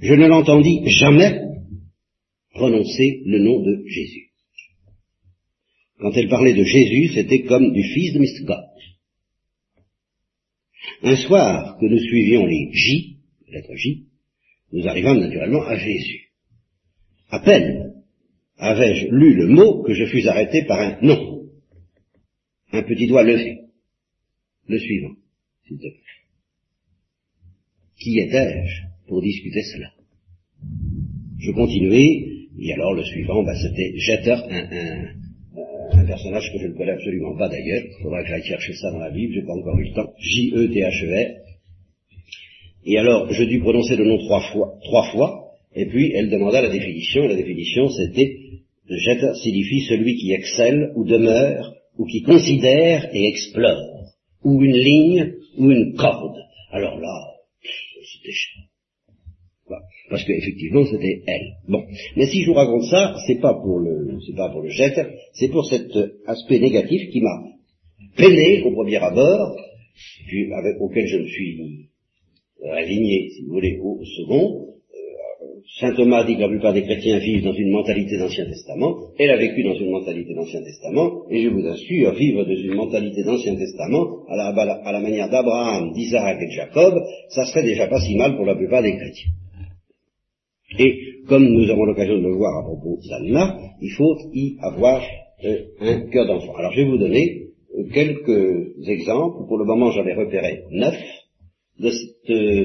Je 0.00 0.14
ne 0.14 0.28
l'entendis 0.28 0.88
jamais 0.88 1.40
prononcer 2.54 3.22
le 3.26 3.40
nom 3.40 3.60
de 3.60 3.82
Jésus. 3.86 4.27
Quand 5.98 6.12
elle 6.12 6.28
parlait 6.28 6.54
de 6.54 6.64
Jésus, 6.64 7.14
c'était 7.14 7.42
comme 7.42 7.72
du 7.72 7.82
fils 7.82 8.14
de 8.14 8.20
Mr. 8.20 8.44
God. 8.44 8.64
Un 11.02 11.16
soir 11.16 11.76
que 11.78 11.86
nous 11.86 11.98
suivions 11.98 12.46
les 12.46 12.70
J, 12.72 13.18
lettre 13.48 13.74
J, 13.74 14.06
nous 14.72 14.86
arrivâmes 14.86 15.20
naturellement 15.20 15.62
à 15.62 15.76
Jésus. 15.76 16.30
À 17.30 17.40
peine 17.40 17.94
avais-je 18.58 19.08
lu 19.08 19.34
le 19.34 19.48
mot 19.48 19.82
que 19.82 19.94
je 19.94 20.06
fus 20.06 20.26
arrêté 20.26 20.64
par 20.64 20.80
un 20.80 20.98
non. 21.02 21.46
Un 22.72 22.82
petit 22.82 23.06
doigt 23.06 23.22
levé. 23.22 23.60
Le 24.66 24.78
suivant, 24.78 25.14
s'il 25.66 25.78
te 25.78 25.82
plaît. 25.82 26.02
Qui 27.98 28.18
étais-je 28.18 28.82
pour 29.08 29.22
discuter 29.22 29.62
cela? 29.62 29.92
Je 31.38 31.52
continuais, 31.52 32.48
et 32.58 32.72
alors 32.72 32.94
le 32.94 33.04
suivant, 33.04 33.42
bah, 33.42 33.54
c'était 33.56 33.96
Jeter, 33.96 34.36
un, 34.50 34.72
un, 34.72 35.14
personnage 36.06 36.52
que 36.52 36.58
je 36.58 36.66
ne 36.68 36.76
connais 36.76 36.92
absolument 36.92 37.36
pas 37.36 37.48
d'ailleurs, 37.48 37.82
il 37.84 38.02
faudra 38.02 38.22
que 38.22 38.28
j'aille 38.28 38.44
chercher 38.44 38.74
ça 38.74 38.90
dans 38.90 38.98
la 38.98 39.10
Bible, 39.10 39.34
j'ai 39.34 39.42
pas 39.42 39.54
encore 39.54 39.78
eu 39.78 39.88
le 39.88 39.94
temps, 39.94 40.12
J-E-T-H-E-R. 40.18 41.30
Et 42.86 42.98
alors, 42.98 43.32
je 43.32 43.44
dû 43.44 43.60
prononcer 43.60 43.96
le 43.96 44.04
nom 44.04 44.18
trois 44.18 44.42
fois, 44.52 44.74
trois 44.84 45.10
fois, 45.12 45.52
et 45.74 45.86
puis 45.86 46.12
elle 46.14 46.30
demanda 46.30 46.62
la 46.62 46.70
définition, 46.70 47.26
la 47.26 47.36
définition 47.36 47.88
c'était 47.90 48.36
Jeter 48.88 49.34
signifie 49.42 49.82
celui 49.82 50.16
qui 50.16 50.32
excelle 50.32 50.92
ou 50.96 51.04
demeure 51.04 51.74
ou 51.98 52.06
qui 52.06 52.22
considère 52.22 53.08
et 53.12 53.26
explore, 53.26 53.82
ou 54.44 54.62
une 54.62 54.76
ligne 54.76 55.34
ou 55.58 55.70
une 55.70 55.94
corde. 55.94 56.38
Alors 56.70 56.98
là, 56.98 57.24
c'était. 57.62 58.67
Parce 60.10 60.24
qu'effectivement, 60.24 60.84
c'était 60.86 61.22
elle. 61.26 61.56
Bon. 61.68 61.84
Mais 62.16 62.26
si 62.26 62.42
je 62.42 62.46
vous 62.46 62.54
raconte 62.54 62.84
ça, 62.84 63.14
c'est 63.26 63.40
pas 63.40 63.54
pour 63.54 63.78
le, 63.80 64.18
c'est 64.26 64.36
pas 64.36 64.48
pour 64.50 64.62
le 64.62 64.70
Jeter, 64.70 65.04
c'est 65.32 65.48
pour 65.48 65.66
cet 65.66 65.90
aspect 66.26 66.58
négatif 66.58 67.10
qui 67.10 67.20
m'a 67.20 67.44
peiné 68.16 68.62
au 68.62 68.72
premier 68.72 68.96
abord, 68.96 69.56
auquel 70.80 71.06
je 71.06 71.18
me 71.18 71.26
suis 71.26 71.88
résigné, 72.62 73.30
si 73.30 73.42
vous 73.42 73.52
voulez, 73.52 73.78
au 73.82 74.00
second, 74.04 74.68
Saint 75.80 75.94
Thomas 75.94 76.24
dit 76.24 76.34
que 76.34 76.40
la 76.40 76.48
plupart 76.48 76.72
des 76.72 76.82
chrétiens 76.82 77.18
vivent 77.18 77.44
dans 77.44 77.52
une 77.52 77.70
mentalité 77.70 78.16
d'Ancien 78.16 78.46
Testament. 78.46 78.96
Elle 79.18 79.30
a 79.30 79.36
vécu 79.36 79.62
dans 79.62 79.74
une 79.74 79.90
mentalité 79.90 80.34
d'Ancien 80.34 80.62
Testament, 80.62 81.24
et 81.30 81.42
je 81.42 81.48
vous 81.50 81.64
assure, 81.66 82.14
vivre 82.14 82.44
dans 82.44 82.56
une 82.56 82.74
mentalité 82.74 83.22
d'Ancien 83.22 83.54
Testament, 83.54 84.26
à 84.28 84.36
la, 84.36 84.46
à 84.48 84.92
la 84.92 85.00
manière 85.00 85.28
d'Abraham, 85.28 85.92
d'Isaac 85.92 86.38
et 86.40 86.46
de 86.46 86.50
Jacob, 86.50 86.94
ça 87.28 87.44
serait 87.44 87.62
déjà 87.62 87.86
pas 87.86 88.00
si 88.00 88.16
mal 88.16 88.34
pour 88.36 88.46
la 88.46 88.56
plupart 88.56 88.82
des 88.82 88.96
chrétiens. 88.96 89.30
Et 90.78 91.24
comme 91.26 91.46
nous 91.46 91.70
avons 91.70 91.84
l'occasion 91.84 92.16
de 92.18 92.22
le 92.28 92.34
voir 92.34 92.58
à 92.58 92.62
propos 92.62 92.98
d'Anna, 93.08 93.58
il 93.80 93.90
faut 93.90 94.16
y 94.32 94.56
avoir 94.62 95.02
euh, 95.44 95.58
un 95.80 96.00
cœur 96.10 96.26
d'enfant. 96.26 96.56
Alors 96.56 96.72
je 96.72 96.82
vais 96.82 96.88
vous 96.88 96.98
donner 96.98 97.48
euh, 97.76 97.84
quelques 97.92 98.88
exemples. 98.88 99.46
Pour 99.46 99.58
le 99.58 99.64
moment, 99.64 99.90
j'en 99.90 100.06
ai 100.06 100.14
repéré 100.14 100.64
neuf 100.70 100.96
de, 101.78 101.88
euh, 101.88 102.64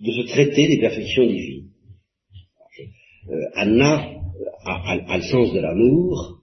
de 0.00 0.10
ce 0.10 0.26
traité 0.28 0.68
des 0.68 0.78
perfections 0.80 1.26
divines. 1.26 1.68
Euh, 3.30 3.40
Anna 3.54 4.06
a, 4.66 5.16
le 5.16 5.22
sens 5.22 5.52
de 5.52 5.60
l'amour, 5.60 6.40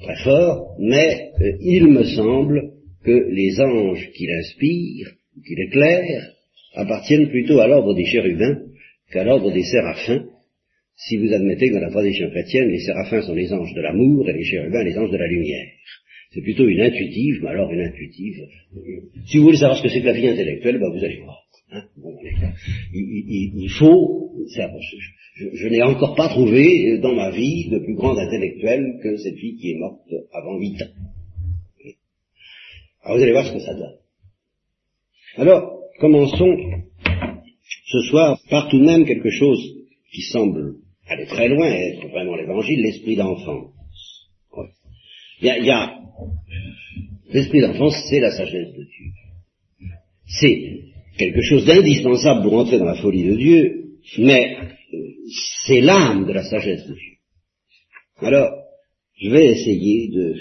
très 0.00 0.16
fort, 0.22 0.76
mais 0.78 1.30
euh, 1.40 1.56
il 1.60 1.88
me 1.88 2.04
semble 2.04 2.72
que 3.04 3.28
les 3.30 3.60
anges 3.60 4.10
qui 4.16 4.26
l'inspirent, 4.26 5.12
qui 5.46 5.54
l'éclairent, 5.56 6.30
appartiennent 6.74 7.28
plutôt 7.28 7.58
à 7.60 7.66
l'ordre 7.66 7.94
des 7.94 8.04
chérubins 8.04 8.58
qu'à 9.10 9.24
l'ordre 9.24 9.52
des 9.52 9.62
séraphins, 9.62 10.24
si 10.96 11.16
vous 11.16 11.32
admettez 11.32 11.68
que 11.68 11.74
dans 11.74 11.80
la 11.80 11.90
tradition 11.90 12.30
chrétienne, 12.30 12.68
les 12.68 12.80
séraphins 12.80 13.22
sont 13.22 13.34
les 13.34 13.52
anges 13.52 13.74
de 13.74 13.80
l'amour 13.80 14.28
et 14.28 14.32
les 14.32 14.44
chérubins 14.44 14.84
les 14.84 14.96
anges 14.96 15.10
de 15.10 15.16
la 15.16 15.26
lumière. 15.26 15.66
C'est 16.32 16.40
plutôt 16.40 16.66
une 16.66 16.80
intuitive, 16.80 17.40
mais 17.42 17.50
alors 17.50 17.70
une 17.70 17.80
intuitive. 17.80 18.36
Si 19.26 19.38
vous 19.38 19.44
voulez 19.44 19.56
savoir 19.56 19.78
ce 19.78 19.82
que 19.84 19.88
c'est 19.88 20.00
que 20.00 20.06
la 20.06 20.12
vie 20.12 20.28
intellectuelle, 20.28 20.78
ben 20.78 20.90
vous 20.90 21.04
allez 21.04 21.20
voir. 21.20 21.44
Hein 21.70 21.84
il, 22.92 23.70
faut, 23.78 24.32
je, 25.36 25.68
n'ai 25.68 25.82
encore 25.82 26.14
pas 26.16 26.28
trouvé 26.28 26.98
dans 26.98 27.14
ma 27.14 27.30
vie 27.30 27.68
de 27.70 27.78
plus 27.78 27.94
grande 27.94 28.18
intellectuelle 28.18 28.98
que 29.02 29.16
cette 29.16 29.36
fille 29.36 29.56
qui 29.56 29.72
est 29.72 29.78
morte 29.78 30.08
avant 30.32 30.58
huit 30.58 30.80
ans. 30.82 30.90
Alors 33.02 33.18
vous 33.18 33.22
allez 33.22 33.32
voir 33.32 33.46
ce 33.46 33.52
que 33.52 33.60
ça 33.60 33.74
donne. 33.74 33.96
Alors, 35.36 35.80
commençons 36.00 36.56
ce 37.86 38.00
soir 38.08 38.40
par 38.50 38.68
tout 38.68 38.78
de 38.78 38.84
même 38.84 39.04
quelque 39.04 39.30
chose 39.30 39.60
qui 40.12 40.22
semble 40.22 40.76
aller 41.06 41.26
très 41.26 41.48
loin, 41.48 41.66
être 41.66 42.08
vraiment 42.08 42.36
l'évangile, 42.36 42.80
l'esprit 42.80 43.16
d'enfance. 43.16 43.72
Il 45.40 45.46
y 45.46 45.70
a, 45.70 45.98
l'esprit 47.28 47.60
d'enfance, 47.60 47.94
c'est 48.08 48.20
la 48.20 48.30
sagesse 48.30 48.72
de 48.72 48.84
Dieu. 48.84 49.90
C'est 50.26 50.80
quelque 51.18 51.42
chose 51.42 51.66
d'indispensable 51.66 52.42
pour 52.42 52.54
entrer 52.54 52.78
dans 52.78 52.86
la 52.86 53.00
folie 53.02 53.24
de 53.24 53.36
Dieu, 53.36 53.84
mais 54.18 54.56
c'est 55.66 55.80
l'âme 55.80 56.26
de 56.26 56.32
la 56.32 56.44
sagesse 56.44 56.86
de 56.86 56.94
Dieu. 56.94 57.14
Alors, 58.18 58.50
je 59.20 59.28
vais 59.28 59.46
essayer 59.46 60.08
de 60.08 60.36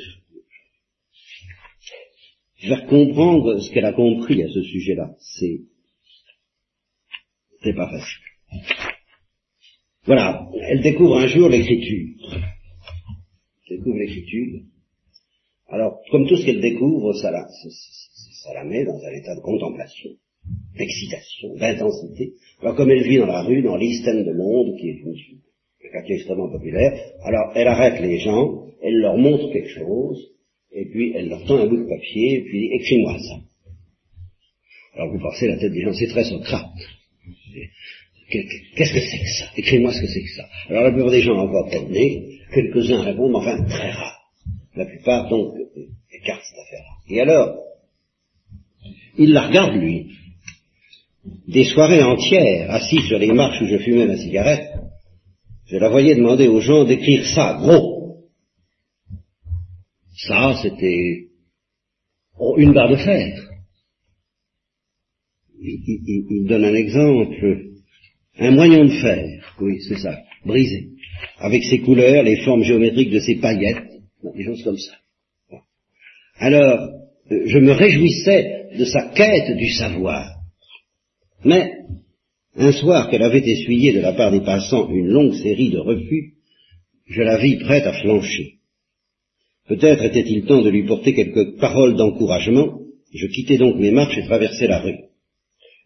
faire 2.59 2.85
comprendre 2.85 3.59
ce 3.59 3.71
qu'elle 3.71 3.85
a 3.85 3.93
compris 3.93 4.41
à 4.43 4.47
ce 4.47 4.61
sujet-là. 4.61 5.15
C'est, 5.19 5.61
c'est 7.63 7.73
pas 7.73 7.89
facile. 7.89 8.67
Voilà, 10.05 10.49
elle 10.69 10.81
découvre 10.81 11.17
un 11.17 11.27
jour 11.27 11.49
l'écriture. 11.49 12.15
Elle 13.69 13.77
découvre 13.77 13.97
l'écriture. 13.97 14.61
Alors, 15.69 16.01
comme 16.11 16.27
tout 16.27 16.35
ce 16.35 16.45
qu'elle 16.45 16.61
découvre, 16.61 17.13
ça 17.13 17.31
la, 17.31 18.63
met 18.65 18.83
dans 18.85 18.99
un 18.99 19.11
état 19.11 19.35
de 19.35 19.41
contemplation, 19.41 20.09
d'excitation, 20.77 21.55
d'intensité. 21.55 22.33
Alors, 22.61 22.75
comme 22.75 22.91
elle 22.91 23.07
vit 23.07 23.17
dans 23.17 23.27
la 23.27 23.43
rue, 23.43 23.61
dans 23.61 23.77
l'East 23.77 24.05
de 24.05 24.31
Londres, 24.31 24.75
qui 24.77 24.89
est 24.89 24.99
une, 24.99 25.15
un 25.87 25.91
quartier 25.91 26.15
extrêmement 26.15 26.51
populaire, 26.51 26.91
alors 27.23 27.53
elle 27.55 27.67
arrête 27.67 28.01
les 28.01 28.19
gens, 28.19 28.67
elle 28.81 28.99
leur 28.99 29.17
montre 29.17 29.51
quelque 29.53 29.69
chose, 29.69 30.33
et 30.71 30.85
puis 30.89 31.13
elle 31.15 31.29
leur 31.29 31.45
tend 31.45 31.57
un 31.57 31.67
bout 31.67 31.77
de 31.77 31.87
papier, 31.87 32.39
et 32.39 32.43
puis 32.43 32.59
dit, 32.59 32.75
écris-moi 32.75 33.17
ça. 33.19 33.35
Alors 34.95 35.13
vous 35.13 35.19
pensez 35.19 35.47
la 35.47 35.57
tête 35.57 35.71
des 35.71 35.81
gens, 35.81 35.93
c'est 35.93 36.07
très 36.07 36.25
Socrate. 36.25 36.69
Qu'est-ce 38.29 38.93
que 38.93 38.99
c'est 38.99 39.19
que 39.19 39.29
ça? 39.39 39.45
Écris-moi 39.57 39.93
ce 39.93 40.01
que 40.01 40.07
c'est 40.07 40.23
que 40.23 40.35
ça. 40.35 40.47
Alors 40.69 40.83
la 40.83 40.91
plupart 40.91 41.11
des 41.11 41.21
gens 41.21 41.37
envoient 41.37 41.67
promener, 41.67 42.39
quelques-uns 42.53 43.01
répondent, 43.01 43.35
enfin 43.35 43.63
très 43.65 43.91
rare. 43.91 44.19
La 44.75 44.85
plupart 44.85 45.29
donc 45.29 45.55
écartent 46.11 46.41
cette 46.43 46.59
affaire-là. 46.59 46.95
Et 47.09 47.21
alors, 47.21 47.57
il 49.17 49.33
la 49.33 49.47
regarde 49.47 49.75
lui. 49.75 50.07
Des 51.47 51.65
soirées 51.65 52.03
entières, 52.03 52.71
assis 52.71 53.01
sur 53.07 53.17
les 53.17 53.31
marches 53.31 53.61
où 53.61 53.67
je 53.67 53.77
fumais 53.77 54.07
ma 54.07 54.17
cigarette, 54.17 54.73
je 55.67 55.77
la 55.77 55.89
voyais 55.89 56.15
demander 56.15 56.47
aux 56.47 56.59
gens 56.59 56.83
d'écrire 56.85 57.25
ça, 57.25 57.57
gros. 57.61 58.17
Ça, 60.15 60.59
c'était 60.61 61.27
une 62.57 62.73
barre 62.73 62.89
de 62.89 62.97
fer. 62.97 63.52
Il, 65.65 66.25
il, 66.29 66.45
donne 66.45 66.65
un 66.65 66.75
exemple, 66.75 67.63
un 68.37 68.51
moyen 68.51 68.83
de 68.83 68.91
fer, 68.91 69.55
oui, 69.61 69.79
c'est 69.87 69.97
ça, 69.97 70.19
brisé, 70.45 70.89
avec 71.37 71.63
ses 71.63 71.79
couleurs, 71.79 72.23
les 72.23 72.43
formes 72.43 72.63
géométriques 72.63 73.11
de 73.11 73.19
ses 73.19 73.35
paillettes, 73.35 73.83
des 74.35 74.43
choses 74.43 74.63
comme 74.63 74.77
ça. 74.77 74.93
Alors, 76.37 76.89
euh, 77.31 77.43
je 77.45 77.59
me 77.59 77.71
réjouissais 77.71 78.65
de 78.77 78.85
sa 78.85 79.09
quête 79.09 79.55
du 79.55 79.69
savoir. 79.69 80.29
Mais, 81.45 81.71
un 82.55 82.71
soir 82.73 83.09
qu'elle 83.09 83.23
avait 83.23 83.47
essuyé 83.47 83.93
de 83.93 84.01
la 84.01 84.13
part 84.13 84.31
des 84.31 84.41
passants 84.41 84.89
une 84.89 85.07
longue 85.07 85.35
série 85.35 85.69
de 85.69 85.79
refus, 85.79 86.33
je 87.07 87.21
la 87.21 87.37
vis 87.37 87.57
prête 87.57 87.85
à 87.85 87.93
flancher. 87.93 88.55
Peut-être 89.67 90.03
était-il 90.03 90.45
temps 90.45 90.61
de 90.61 90.69
lui 90.69 90.83
porter 90.85 91.13
quelques 91.13 91.57
paroles 91.57 91.95
d'encouragement. 91.95 92.79
Je 93.13 93.27
quittai 93.27 93.57
donc 93.57 93.77
mes 93.77 93.91
marches 93.91 94.17
et 94.17 94.25
traversai 94.25 94.67
la 94.67 94.81
rue. 94.81 95.12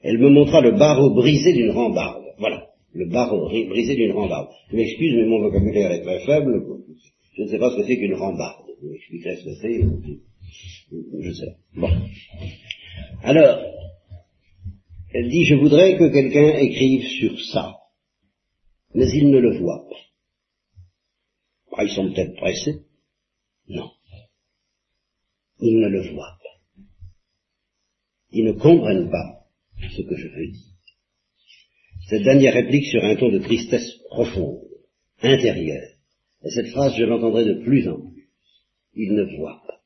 Elle 0.01 0.19
me 0.19 0.29
montra 0.29 0.62
le 0.62 0.71
barreau 0.71 1.13
brisé 1.13 1.53
d'une 1.53 1.71
rambarde. 1.71 2.23
Voilà, 2.38 2.67
le 2.93 3.07
barreau 3.07 3.49
brisé 3.49 3.95
d'une 3.95 4.12
rambarde. 4.12 4.49
Je 4.71 4.75
m'excuse, 4.75 5.15
mais 5.15 5.25
mon 5.25 5.41
vocabulaire 5.41 5.91
est 5.91 6.01
très 6.01 6.25
faible. 6.25 6.63
Je 7.36 7.43
ne 7.43 7.47
sais 7.47 7.60
pas 7.60 7.71
ce 7.71 7.77
que 7.77 7.83
c'est 7.83 7.97
qu'une 7.97 8.15
rambarde. 8.15 8.65
Vous 8.81 8.89
m'expliquerez 8.89 9.38
ce 9.38 9.43
que 9.45 9.55
c'est. 9.55 9.81
Je 11.19 11.31
sais. 11.31 11.57
Bon. 11.75 11.89
Alors, 13.23 13.60
elle 15.13 15.29
dit, 15.29 15.45
je 15.45 15.55
voudrais 15.55 15.97
que 15.97 16.12
quelqu'un 16.12 16.60
écrive 16.60 17.03
sur 17.03 17.39
ça. 17.51 17.75
Mais 18.93 19.10
il 19.13 19.29
ne 19.29 19.39
le 19.39 19.57
voit 19.60 19.88
pas. 19.89 19.95
Ah, 21.77 21.83
ils 21.83 21.91
sont 21.91 22.12
peut-être 22.12 22.36
pressés. 22.36 22.81
Non. 23.67 23.91
Ils 25.60 25.79
ne 25.79 25.88
le 25.88 26.12
voient 26.12 26.38
pas. 26.41 26.83
Ils 28.31 28.45
ne 28.45 28.53
comprennent 28.53 29.10
pas 29.10 29.37
ce 29.82 30.02
que 30.02 30.16
je 30.16 30.28
veux 30.28 30.48
dire. 30.48 30.62
Cette 32.10 32.24
dernière 32.24 32.54
réplique 32.54 32.86
sur 32.86 33.04
un 33.04 33.16
ton 33.16 33.30
de 33.30 33.40
tristesse 33.40 33.98
profonde, 34.10 34.62
intérieure. 35.22 35.90
Et 36.44 36.50
cette 36.50 36.70
phrase, 36.70 36.96
je 36.98 37.04
l'entendrai 37.04 37.46
de 37.46 37.63
plus 37.63 37.88
en 37.88 38.00
plus. 38.00 38.30
Ils 38.94 39.13
ne 39.13 39.38
voient 39.38 39.62
pas. 39.68 39.82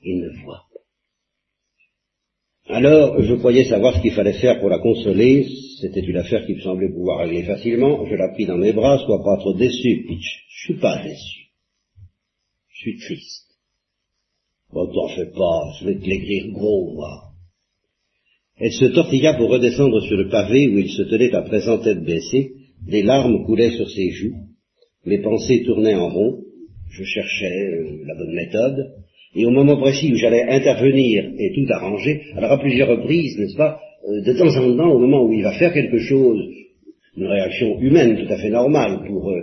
Ils 0.00 0.20
ne 0.20 0.42
voient 0.42 0.64
pas. 0.72 2.74
Alors, 2.74 3.22
je 3.22 3.34
croyais 3.34 3.64
savoir 3.64 3.96
ce 3.96 4.02
qu'il 4.02 4.12
fallait 4.12 4.40
faire 4.40 4.60
pour 4.60 4.68
la 4.68 4.78
consoler. 4.78 5.48
C'était 5.80 6.00
une 6.00 6.16
affaire 6.16 6.44
qui 6.46 6.54
me 6.54 6.60
semblait 6.60 6.90
pouvoir 6.90 7.20
aller 7.20 7.42
facilement. 7.42 8.06
Je 8.06 8.14
la 8.14 8.28
pris 8.28 8.46
dans 8.46 8.58
mes 8.58 8.72
bras, 8.72 8.98
sois 8.98 9.22
pas 9.22 9.38
trop 9.38 9.54
déçu, 9.54 10.04
Pitch. 10.06 10.44
Je 10.50 10.64
suis 10.64 10.80
pas 10.80 11.02
déçu. 11.02 11.48
Je 12.68 12.78
suis 12.78 12.98
triste. 12.98 13.48
Bon, 14.70 14.86
t'en 14.86 15.08
fais 15.08 15.30
pas, 15.30 15.72
je 15.80 15.86
vais 15.86 15.98
te 15.98 16.04
l'écrire 16.04 16.52
gros, 16.52 16.94
moi. 16.94 17.27
Elle 18.60 18.72
se 18.72 18.86
tortilla 18.86 19.34
pour 19.34 19.50
redescendre 19.50 20.02
sur 20.02 20.16
le 20.16 20.28
pavé 20.28 20.66
où 20.66 20.78
il 20.78 20.90
se 20.90 21.02
tenait 21.02 21.32
à 21.32 21.42
présent 21.42 21.78
tête 21.78 22.02
baissée, 22.02 22.50
des 22.88 23.02
larmes 23.02 23.44
coulaient 23.44 23.70
sur 23.70 23.88
ses 23.88 24.10
joues, 24.10 24.34
mes 25.06 25.18
pensées 25.18 25.62
tournaient 25.64 25.94
en 25.94 26.08
rond, 26.08 26.38
je 26.90 27.04
cherchais 27.04 27.46
euh, 27.46 28.04
la 28.04 28.16
bonne 28.16 28.34
méthode, 28.34 28.94
et 29.36 29.46
au 29.46 29.50
moment 29.50 29.76
précis 29.76 30.10
où 30.12 30.16
j'allais 30.16 30.42
intervenir 30.42 31.30
et 31.38 31.52
tout 31.54 31.72
arranger, 31.72 32.22
alors 32.36 32.50
à 32.50 32.58
plusieurs 32.58 32.88
reprises, 32.88 33.38
n'est-ce 33.38 33.56
pas, 33.56 33.78
euh, 34.08 34.22
de 34.22 34.32
temps 34.32 34.56
en 34.56 34.76
temps, 34.76 34.92
au 34.92 34.98
moment 34.98 35.24
où 35.24 35.32
il 35.32 35.44
va 35.44 35.52
faire 35.52 35.72
quelque 35.72 35.98
chose, 35.98 36.42
une 37.16 37.26
réaction 37.26 37.78
humaine 37.80 38.16
tout 38.16 38.32
à 38.32 38.38
fait 38.38 38.50
normale 38.50 39.04
pour 39.06 39.30
euh, 39.30 39.40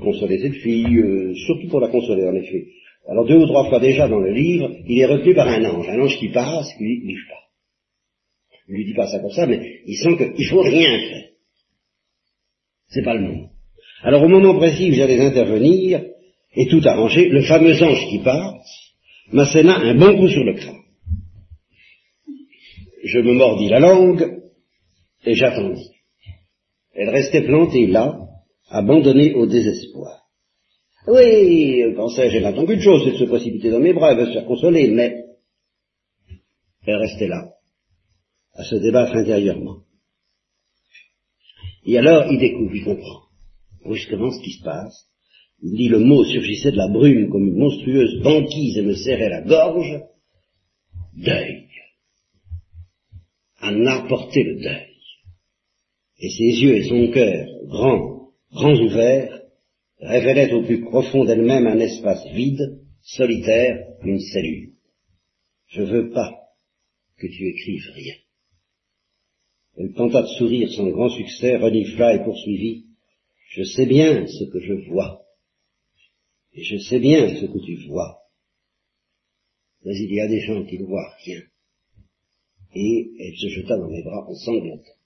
consoler 0.00 0.38
cette 0.38 0.54
fille, 0.54 1.34
surtout 1.46 1.68
pour 1.68 1.80
la 1.80 1.88
consoler 1.88 2.22
en 2.22 2.34
effet. 2.36 2.66
Alors 3.08 3.26
deux 3.26 3.38
ou 3.38 3.46
trois 3.46 3.68
fois 3.68 3.80
déjà 3.80 4.06
dans 4.06 4.20
le 4.20 4.32
livre, 4.32 4.70
il 4.86 5.00
est 5.00 5.06
retenu 5.06 5.34
par 5.34 5.48
un 5.48 5.64
ange, 5.64 5.88
un 5.88 6.00
ange 6.00 6.18
qui 6.18 6.28
passe, 6.28 6.72
qui 6.78 6.84
lui 6.84 7.16
pas. 7.28 7.47
Il 8.68 8.74
lui 8.74 8.84
dit 8.84 8.94
pas 8.94 9.06
ça 9.06 9.18
comme 9.18 9.30
ça, 9.30 9.46
mais 9.46 9.80
il 9.86 9.96
sent 9.96 10.16
qu'il 10.34 10.46
faut 10.46 10.60
rien 10.60 10.98
faire. 10.98 11.28
C'est 12.88 13.02
pas 13.02 13.14
le 13.14 13.22
moment. 13.22 13.50
Alors 14.02 14.22
au 14.22 14.28
moment 14.28 14.54
précis 14.54 14.90
où 14.90 14.94
j'allais 14.94 15.20
intervenir, 15.20 16.04
et 16.54 16.68
tout 16.68 16.80
arranger, 16.84 17.28
le 17.28 17.42
fameux 17.42 17.82
ange 17.82 18.06
qui 18.08 18.18
passe 18.18 18.94
m'assena 19.32 19.78
un 19.78 19.94
bon 19.94 20.18
coup 20.18 20.28
sur 20.28 20.44
le 20.44 20.54
crâne. 20.54 20.82
Je 23.04 23.18
me 23.20 23.32
mordis 23.34 23.68
la 23.68 23.80
langue 23.80 24.42
et 25.24 25.34
j'attendis. 25.34 25.90
Elle 26.94 27.10
restait 27.10 27.42
plantée 27.42 27.86
là, 27.86 28.18
abandonnée 28.68 29.34
au 29.34 29.46
désespoir. 29.46 30.26
Oui, 31.06 31.84
pensais-je, 31.94 32.36
elle 32.36 32.42
n'attend 32.42 32.66
qu'une 32.66 32.80
chose, 32.80 33.02
c'est 33.04 33.12
de 33.12 33.18
se 33.18 33.24
précipiter 33.24 33.70
dans 33.70 33.80
mes 33.80 33.94
bras, 33.94 34.12
elle 34.12 34.18
veut 34.18 34.26
se 34.26 34.32
faire 34.32 34.46
consoler, 34.46 34.88
mais 34.88 35.24
elle 36.86 36.96
restait 36.96 37.28
là, 37.28 37.52
à 38.58 38.64
se 38.64 38.74
débattre 38.74 39.14
intérieurement. 39.14 39.78
Et 41.86 41.96
alors, 41.96 42.30
il 42.30 42.38
découvre, 42.38 42.74
il 42.74 42.84
comprend 42.84 43.28
brusquement 43.84 44.30
ce 44.30 44.42
qui 44.42 44.52
se 44.52 44.62
passe. 44.62 45.06
Il 45.62 45.76
dit 45.76 45.88
le 45.88 46.00
mot 46.00 46.24
surgissait 46.24 46.72
de 46.72 46.76
la 46.76 46.88
brume 46.88 47.30
comme 47.30 47.46
une 47.46 47.58
monstrueuse 47.58 48.20
banquise 48.22 48.76
et 48.76 48.82
me 48.82 48.94
serrait 48.94 49.30
la 49.30 49.42
gorge. 49.42 50.02
Deuil. 51.14 51.68
Anna 53.60 54.06
portait 54.08 54.42
le 54.42 54.60
deuil. 54.60 54.94
Et 56.20 56.30
ses 56.30 56.62
yeux 56.62 56.76
et 56.76 56.88
son 56.88 57.10
cœur, 57.12 57.46
grands, 57.66 58.30
grands 58.52 58.80
ouverts, 58.80 59.40
révélaient 60.00 60.52
au 60.52 60.62
plus 60.64 60.82
profond 60.82 61.24
d'elle-même 61.24 61.66
un 61.66 61.78
espace 61.78 62.24
vide, 62.32 62.82
solitaire, 63.02 63.78
une 64.02 64.20
cellule. 64.20 64.72
Je 65.68 65.82
veux 65.82 66.10
pas 66.10 66.34
que 67.18 67.26
tu 67.26 67.48
écrives 67.48 67.90
rien. 67.94 68.14
Elle 69.78 69.92
tenta 69.92 70.22
de 70.22 70.26
sourire 70.26 70.68
sans 70.72 70.88
grand 70.88 71.08
succès, 71.08 71.56
renifla 71.56 72.14
et 72.14 72.24
poursuivit. 72.24 72.86
Je 73.50 73.62
sais 73.62 73.86
bien 73.86 74.26
ce 74.26 74.44
que 74.44 74.58
je 74.58 74.74
vois. 74.88 75.22
Et 76.52 76.64
je 76.64 76.78
sais 76.78 76.98
bien 76.98 77.36
ce 77.36 77.46
que 77.46 77.64
tu 77.64 77.86
vois. 77.86 78.18
Mais 79.84 79.96
il 79.96 80.12
y 80.12 80.20
a 80.20 80.26
des 80.26 80.40
gens 80.40 80.64
qui 80.64 80.80
ne 80.80 80.84
voient 80.84 81.14
rien. 81.24 81.42
Et 82.74 83.10
elle 83.20 83.36
se 83.36 83.48
jeta 83.48 83.76
dans 83.78 83.88
mes 83.88 84.02
bras 84.02 84.28
en 84.28 84.34
sanglotant. 84.34 84.98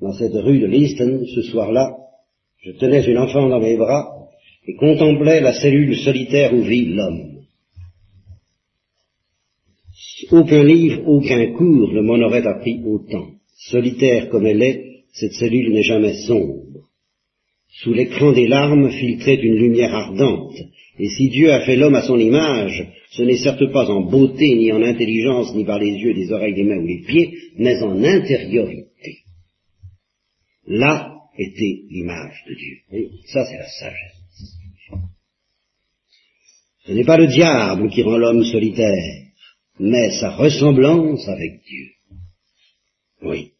Dans 0.00 0.14
cette 0.14 0.32
rue 0.32 0.58
de 0.58 0.66
Leaston, 0.66 1.26
ce 1.26 1.42
soir-là, 1.42 1.98
je 2.62 2.72
tenais 2.72 3.04
une 3.04 3.18
enfant 3.18 3.46
dans 3.50 3.60
mes 3.60 3.76
bras 3.76 4.30
et 4.66 4.74
contemplais 4.76 5.40
la 5.40 5.52
cellule 5.52 5.96
solitaire 5.96 6.54
où 6.54 6.62
vit 6.62 6.86
l'homme. 6.86 7.44
Aucun 10.30 10.64
livre, 10.64 11.06
aucun 11.06 11.52
cours 11.52 11.92
ne 11.92 12.00
m'en 12.00 12.26
aurait 12.26 12.46
appris 12.46 12.82
autant. 12.84 13.39
Solitaire 13.68 14.30
comme 14.30 14.46
elle 14.46 14.62
est, 14.62 15.04
cette 15.12 15.34
cellule 15.34 15.72
n'est 15.72 15.82
jamais 15.82 16.14
sombre. 16.26 16.88
Sous 17.68 17.92
l'écran 17.92 18.32
des 18.32 18.48
larmes 18.48 18.90
filtrait 18.90 19.34
une 19.34 19.56
lumière 19.56 19.94
ardente, 19.94 20.56
et 20.98 21.08
si 21.08 21.28
Dieu 21.28 21.52
a 21.52 21.60
fait 21.60 21.76
l'homme 21.76 21.94
à 21.94 22.02
son 22.02 22.18
image, 22.18 22.88
ce 23.10 23.22
n'est 23.22 23.36
certes 23.36 23.70
pas 23.72 23.90
en 23.90 24.02
beauté, 24.02 24.54
ni 24.54 24.72
en 24.72 24.82
intelligence, 24.82 25.54
ni 25.54 25.64
par 25.64 25.78
les 25.78 25.92
yeux, 25.92 26.12
les 26.12 26.32
oreilles, 26.32 26.54
les 26.54 26.64
mains 26.64 26.78
ou 26.78 26.86
les 26.86 27.02
pieds, 27.06 27.32
mais 27.58 27.82
en 27.82 28.02
intériorité. 28.02 29.18
Là 30.66 31.14
était 31.38 31.82
l'image 31.90 32.44
de 32.48 32.54
Dieu. 32.54 33.08
Ça, 33.26 33.44
c'est 33.44 33.58
la 33.58 33.68
sagesse. 33.68 34.20
Ce 36.86 36.92
n'est 36.92 37.04
pas 37.04 37.18
le 37.18 37.26
diable 37.26 37.90
qui 37.90 38.02
rend 38.02 38.16
l'homme 38.16 38.44
solitaire, 38.44 39.22
mais 39.78 40.10
sa 40.18 40.30
ressemblance 40.30 41.28
avec 41.28 41.62
Dieu. 41.62 41.99
Oui. 43.22 43.52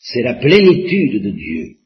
C'est 0.00 0.22
la 0.22 0.34
plénitude 0.34 1.22
de 1.22 1.30
Dieu 1.30 1.76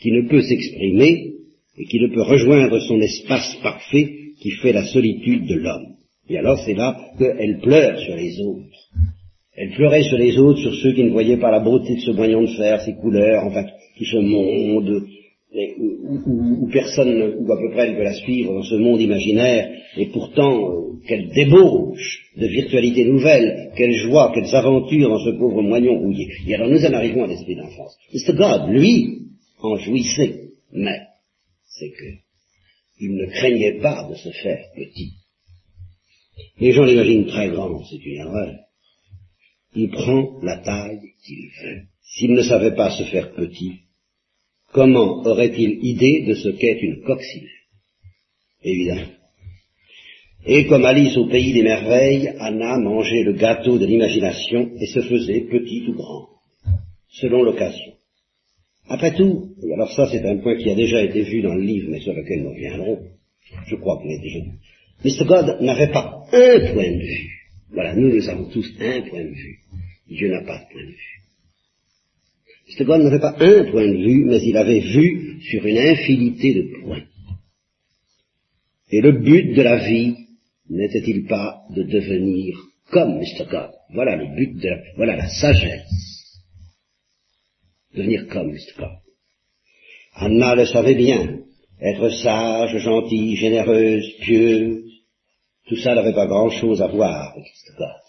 qui 0.00 0.12
ne 0.12 0.28
peut 0.28 0.42
s'exprimer 0.42 1.34
et 1.78 1.84
qui 1.84 2.00
ne 2.00 2.08
peut 2.08 2.22
rejoindre 2.22 2.78
son 2.80 3.00
espace 3.00 3.56
parfait 3.62 4.22
qui 4.40 4.50
fait 4.50 4.72
la 4.72 4.84
solitude 4.86 5.46
de 5.46 5.54
l'homme. 5.54 5.94
Et 6.28 6.36
alors 6.38 6.58
c'est 6.64 6.74
là 6.74 6.98
qu'elle 7.18 7.60
pleure 7.60 7.98
sur 8.00 8.16
les 8.16 8.40
autres. 8.40 8.90
Elle 9.54 9.70
pleurait 9.72 10.02
sur 10.02 10.18
les 10.18 10.38
autres, 10.38 10.60
sur 10.60 10.74
ceux 10.76 10.92
qui 10.92 11.04
ne 11.04 11.10
voyaient 11.10 11.36
pas 11.36 11.50
la 11.50 11.60
beauté 11.60 11.94
de 11.94 12.00
ce 12.00 12.10
moyen 12.10 12.40
de 12.40 12.46
fer, 12.46 12.80
ses 12.82 12.94
couleurs, 12.94 13.44
enfin 13.44 13.64
tout 13.98 14.04
ce 14.04 14.16
monde, 14.16 15.04
où, 15.76 16.68
personne, 16.72 17.34
ou 17.38 17.52
à 17.52 17.58
peu 17.58 17.70
près, 17.70 17.90
ne 17.90 17.96
peut 17.96 18.02
la 18.02 18.14
suivre 18.14 18.54
dans 18.54 18.62
ce 18.62 18.76
monde 18.76 19.00
imaginaire, 19.00 19.70
et 19.96 20.06
pourtant, 20.06 20.70
euh, 20.70 20.92
quelle 21.06 21.28
débauche 21.30 22.30
de 22.36 22.46
virtualité 22.46 23.04
nouvelle, 23.04 23.72
quelle 23.76 23.92
joie, 23.92 24.32
quelles 24.34 24.54
aventures 24.54 25.08
dans 25.08 25.18
ce 25.18 25.30
pauvre 25.30 25.62
moignon 25.62 25.98
rouillé. 25.98 26.28
Et 26.46 26.54
alors 26.54 26.68
nous 26.68 26.84
en 26.84 26.92
arrivons 26.92 27.24
à 27.24 27.26
l'esprit 27.26 27.56
d'enfance. 27.56 27.98
Mr. 28.14 28.34
God, 28.34 28.70
lui, 28.70 29.28
en 29.60 29.76
jouissait, 29.76 30.50
mais 30.72 30.98
c'est 31.66 31.90
que 31.90 32.04
il 33.00 33.14
ne 33.16 33.26
craignait 33.26 33.80
pas 33.80 34.08
de 34.08 34.14
se 34.14 34.30
faire 34.30 34.64
petit. 34.76 35.14
Les 36.58 36.72
gens 36.72 36.84
l'imaginent 36.84 37.26
très 37.26 37.48
grand, 37.48 37.84
c'est 37.84 38.04
une 38.04 38.20
erreur. 38.20 38.54
Il 39.74 39.90
prend 39.90 40.40
la 40.42 40.58
taille 40.58 41.00
qu'il 41.24 41.48
veut. 41.62 41.82
S'il 42.02 42.32
ne 42.32 42.42
savait 42.42 42.74
pas 42.74 42.96
se 42.96 43.04
faire 43.04 43.32
petit, 43.32 43.80
comment 44.72 45.22
aurait-il 45.24 45.84
idée 45.84 46.24
de 46.26 46.34
ce 46.34 46.50
qu'est 46.50 46.80
une 46.80 47.02
coccinelle? 47.02 47.48
Évidemment. 48.62 49.21
Et 50.44 50.66
comme 50.66 50.84
Alice 50.84 51.16
au 51.16 51.26
pays 51.26 51.52
des 51.52 51.62
merveilles, 51.62 52.32
Anna 52.40 52.78
mangeait 52.78 53.22
le 53.22 53.34
gâteau 53.34 53.78
de 53.78 53.86
l'imagination 53.86 54.70
et 54.80 54.86
se 54.86 55.00
faisait 55.02 55.42
petit 55.42 55.84
ou 55.88 55.94
grand, 55.94 56.28
selon 57.08 57.44
l'occasion. 57.44 57.92
Après 58.88 59.14
tout, 59.14 59.54
et 59.62 59.72
alors 59.72 59.92
ça 59.92 60.08
c'est 60.10 60.24
un 60.26 60.38
point 60.38 60.56
qui 60.56 60.68
a 60.68 60.74
déjà 60.74 61.02
été 61.02 61.22
vu 61.22 61.42
dans 61.42 61.54
le 61.54 61.62
livre, 61.62 61.88
mais 61.90 62.00
sur 62.00 62.12
lequel 62.12 62.42
nous 62.42 62.50
reviendrons, 62.50 62.98
je 63.66 63.76
crois 63.76 64.00
qu'il 64.02 64.10
est 64.10 64.18
déjà 64.18 64.40
vu, 64.40 64.52
Mr. 65.04 65.24
God 65.26 65.60
n'avait 65.60 65.92
pas 65.92 66.24
un 66.32 66.72
point 66.72 66.90
de 66.90 67.02
vue. 67.02 67.30
Voilà, 67.72 67.94
nous, 67.94 68.14
nous 68.14 68.28
avons 68.28 68.48
tous 68.50 68.66
un 68.80 69.00
point 69.02 69.24
de 69.24 69.30
vue. 69.30 69.58
Dieu 70.08 70.28
n'a 70.28 70.42
pas 70.42 70.58
de 70.58 70.72
point 70.72 70.82
de 70.82 70.90
vue. 70.90 71.22
Mr. 72.68 72.84
God 72.84 73.02
n'avait 73.02 73.20
pas 73.20 73.36
un 73.38 73.64
point 73.70 73.86
de 73.86 73.96
vue, 73.96 74.24
mais 74.26 74.42
il 74.42 74.56
avait 74.56 74.80
vu 74.80 75.40
sur 75.42 75.64
une 75.66 75.78
infinité 75.78 76.54
de 76.54 76.80
points. 76.80 77.04
Et 78.90 79.00
le 79.00 79.12
but 79.12 79.54
de 79.54 79.62
la 79.62 79.88
vie 79.88 80.16
n'était-il 80.72 81.26
pas 81.26 81.62
de 81.70 81.82
devenir 81.82 82.56
comme 82.90 83.18
Mr. 83.18 83.46
God? 83.50 83.70
Voilà 83.90 84.16
le 84.16 84.34
but 84.34 84.58
de 84.58 84.68
la, 84.68 84.76
voilà 84.96 85.16
la 85.16 85.28
sagesse. 85.28 86.40
Devenir 87.94 88.26
comme 88.28 88.52
Mr. 88.52 88.74
God. 88.78 88.98
Anna 90.14 90.54
le 90.54 90.66
savait 90.66 90.94
bien. 90.94 91.40
Être 91.80 92.10
sage, 92.10 92.78
gentille, 92.78 93.36
généreuse, 93.36 94.06
pieuse, 94.20 94.84
tout 95.66 95.76
ça 95.76 95.94
n'avait 95.94 96.14
pas 96.14 96.26
grand-chose 96.26 96.80
à 96.80 96.86
voir 96.86 97.32
avec 97.32 97.44
Mr. 97.44 97.76
God. 97.78 98.02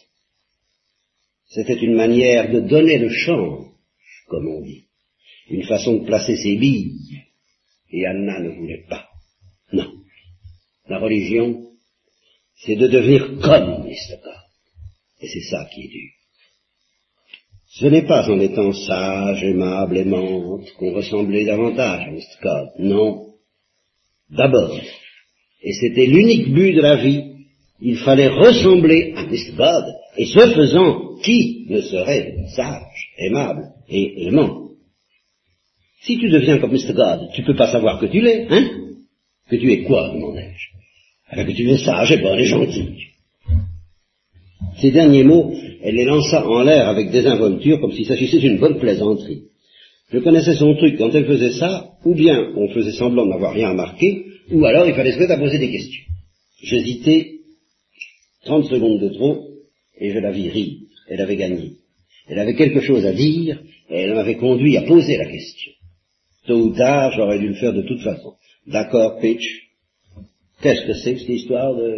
C'était 1.48 1.82
une 1.82 1.96
manière 1.96 2.52
de 2.52 2.62
donner 2.62 2.98
le 2.98 3.10
change, 3.10 3.68
comme 4.28 4.48
on 4.48 4.62
dit. 4.62 4.88
Une 5.50 5.64
façon 5.64 5.96
de 5.96 6.06
placer 6.06 6.38
ses 6.38 6.56
billes. 6.56 7.24
Et 7.92 8.06
Anna 8.06 8.40
ne 8.40 8.50
voulait 8.50 8.86
pas. 8.90 9.08
Non. 9.72 9.92
La 10.88 11.00
religion, 11.00 11.73
c'est 12.66 12.76
de 12.76 12.88
devenir 12.88 13.40
comme. 13.42 13.84
God. 13.84 13.90
Et 15.22 15.28
c'est 15.28 15.50
ça 15.50 15.66
qui 15.74 15.82
est 15.82 15.88
dur. 15.88 16.10
Ce 17.68 17.86
n'est 17.88 18.06
pas 18.06 18.30
en 18.30 18.40
étant 18.40 18.72
sage, 18.72 19.44
aimable, 19.44 19.98
aimante 19.98 20.72
qu'on 20.78 20.94
ressemblait 20.94 21.46
davantage 21.46 22.08
à 22.08 22.12
Mr. 22.12 22.42
God. 22.42 22.70
Non. 22.80 23.34
D'abord, 24.30 24.80
et 25.64 25.74
c'était 25.74 26.06
l'unique 26.06 26.54
but 26.54 26.74
de 26.74 26.82
la 26.82 26.98
vie, 26.98 27.24
il 27.82 27.98
fallait 27.98 28.28
ressembler 28.28 29.14
à. 29.16 29.24
God, 29.24 29.86
et 30.18 30.26
ce 30.26 30.54
faisant, 30.54 31.16
qui 31.24 31.66
ne 31.70 31.82
serait 31.82 32.36
sage, 32.56 33.10
aimable 33.18 33.64
et 33.90 34.28
aimant 34.28 34.70
Si 36.02 36.18
tu 36.18 36.30
deviens 36.30 36.60
comme 36.60 36.74
Mr. 36.74 36.94
God, 36.94 37.30
tu 37.34 37.44
peux 37.44 37.56
pas 37.56 37.72
savoir 37.72 38.00
que 38.00 38.08
tu 38.08 38.22
l'es, 38.22 38.48
hein? 38.50 38.70
Que 39.50 39.56
tu 39.56 39.72
es 39.72 39.84
quoi, 39.84 40.10
demandai-je 40.14 40.83
alors 41.34 41.48
que 41.48 41.52
tu 41.52 41.70
es 41.70 41.78
sage 41.78 42.12
et 42.12 42.18
bon 42.18 42.38
et 42.38 42.46
gentil. 42.46 42.90
Ces 44.80 44.92
derniers 44.92 45.24
mots, 45.24 45.54
elle 45.82 45.96
les 45.96 46.06
lança 46.06 46.48
en 46.48 46.64
l'air 46.64 46.88
avec 46.88 47.12
désinvolture 47.12 47.80
comme 47.82 47.92
s'il 47.92 48.06
s'agissait 48.06 48.40
d'une 48.40 48.60
bonne 48.60 48.80
plaisanterie. 48.80 49.44
Je 50.12 50.20
connaissais 50.20 50.56
son 50.56 50.76
truc, 50.76 50.98
quand 50.98 51.10
elle 51.14 51.26
faisait 51.26 51.54
ça, 51.54 51.92
ou 52.06 52.14
bien 52.14 52.52
on 52.56 52.70
faisait 52.70 52.92
semblant 52.92 53.26
n'avoir 53.26 53.54
rien 53.54 53.70
remarqué, 53.70 54.26
ou 54.52 54.64
alors 54.66 54.88
il 54.88 54.94
fallait 54.94 55.14
se 55.14 55.20
mettre 55.20 55.34
à 55.34 55.38
poser 55.38 55.58
des 55.58 55.72
questions. 55.72 56.04
J'hésitais 56.62 57.32
trente 58.46 58.66
secondes 58.66 59.02
de 59.02 59.10
trop, 59.10 59.48
et 59.98 60.12
je 60.12 60.20
la 60.20 60.32
vis 60.32 60.50
rire. 60.50 60.78
Elle 61.10 61.22
avait 61.22 61.36
gagné. 61.36 61.78
Elle 62.28 62.40
avait 62.40 62.56
quelque 62.56 62.82
chose 62.82 63.06
à 63.06 63.14
dire, 63.14 63.60
et 63.90 64.02
elle 64.02 64.14
m'avait 64.14 64.38
conduit 64.38 64.78
à 64.78 64.84
poser 64.84 65.18
la 65.18 65.26
question. 65.26 65.72
Tôt 66.46 66.60
ou 66.60 66.74
tard, 66.74 67.12
j'aurais 67.16 67.40
dû 67.40 67.48
le 67.48 67.56
faire 67.56 67.74
de 67.74 67.82
toute 67.82 68.02
façon. 68.02 68.34
D'accord, 68.68 69.20
Pitch, 69.20 69.63
Qu'est-ce 70.64 70.86
que 70.88 70.94
c'est 70.94 71.14
que 71.16 71.20
cette 71.20 71.30
histoire 71.30 71.76
de 71.76 71.92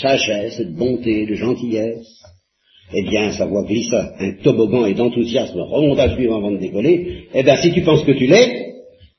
sagesse, 0.00 0.60
de 0.60 0.76
bonté, 0.76 1.26
de 1.26 1.34
gentillesse? 1.34 2.22
Eh 2.94 3.02
bien, 3.02 3.32
sa 3.32 3.46
voix 3.46 3.64
glissa 3.64 4.14
un 4.20 4.34
toboggan 4.44 4.86
et 4.86 4.94
d'enthousiasme 4.94 5.60
remonta 5.62 6.14
suivant 6.14 6.36
avant 6.36 6.52
de 6.52 6.58
décoller. 6.58 7.24
Eh 7.34 7.42
bien, 7.42 7.56
si 7.56 7.72
tu 7.72 7.82
penses 7.82 8.04
que 8.04 8.12
tu 8.12 8.26
l'es, 8.26 8.74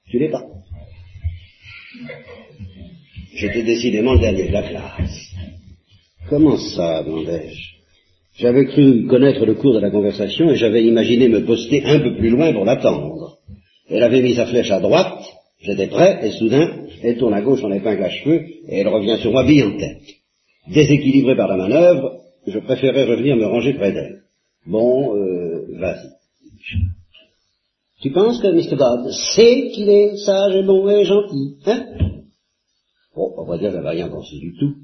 tu 0.10 0.18
l'es 0.18 0.30
pas. 0.30 0.46
J'étais 3.36 3.64
décidément 3.64 4.14
le 4.14 4.20
dernier 4.20 4.48
de 4.48 4.54
la 4.54 4.64
classe. 4.64 5.34
Comment 6.30 6.58
ça, 6.58 7.04
demandai-je? 7.04 7.74
J'avais 8.38 8.66
cru 8.66 9.08
connaître 9.08 9.46
le 9.46 9.56
cours 9.56 9.74
de 9.74 9.80
la 9.80 9.92
conversation 9.92 10.52
et 10.52 10.56
j'avais 10.56 10.86
imaginé 10.86 11.28
me 11.28 11.44
poster 11.46 11.84
un 11.84 12.00
peu 12.00 12.16
plus 12.16 12.30
loin 12.30 12.54
pour 12.54 12.64
l'attendre. 12.64 13.40
Elle 13.90 14.04
avait 14.04 14.22
mis 14.22 14.36
sa 14.36 14.46
flèche 14.46 14.72
à 14.72 14.80
droite, 14.80 15.23
j'étais 15.64 15.88
prêt, 15.88 16.20
et 16.24 16.32
soudain, 16.32 16.86
elle 17.02 17.18
tourne 17.18 17.34
à 17.34 17.42
gauche 17.42 17.64
en 17.64 17.72
épingle 17.72 18.04
à 18.04 18.10
cheveux, 18.10 18.46
et 18.68 18.80
elle 18.80 18.88
revient 18.88 19.18
sur 19.22 19.32
moi 19.32 19.46
bille 19.46 19.64
en 19.64 19.78
tête. 19.78 20.02
Déséquilibré 20.68 21.36
par 21.36 21.48
la 21.48 21.58
manœuvre, 21.58 22.20
je 22.48 22.60
préférais 22.60 23.06
revenir 23.06 23.36
me 23.36 23.46
ranger 23.46 23.74
près 23.74 23.92
d'elle. 23.92 24.22
Bon, 24.66 25.16
euh, 25.16 25.66
vas-y. 25.80 26.10
Tu 28.02 28.12
penses 28.12 28.42
que 28.42 28.48
Mr. 28.48 28.76
God 28.76 29.12
sait 29.36 29.70
qu'il 29.74 29.90
est 29.90 30.18
sage 30.18 30.56
et 30.56 30.64
bon 30.64 30.90
et 30.90 31.06
gentil, 31.06 31.58
hein? 31.66 31.86
Bon, 33.16 33.34
on 33.38 33.46
va 33.46 33.58
dire, 33.58 33.72
j'avais 33.72 33.90
rien 33.90 34.10
pensé 34.10 34.38
du 34.40 34.56
tout, 34.58 34.76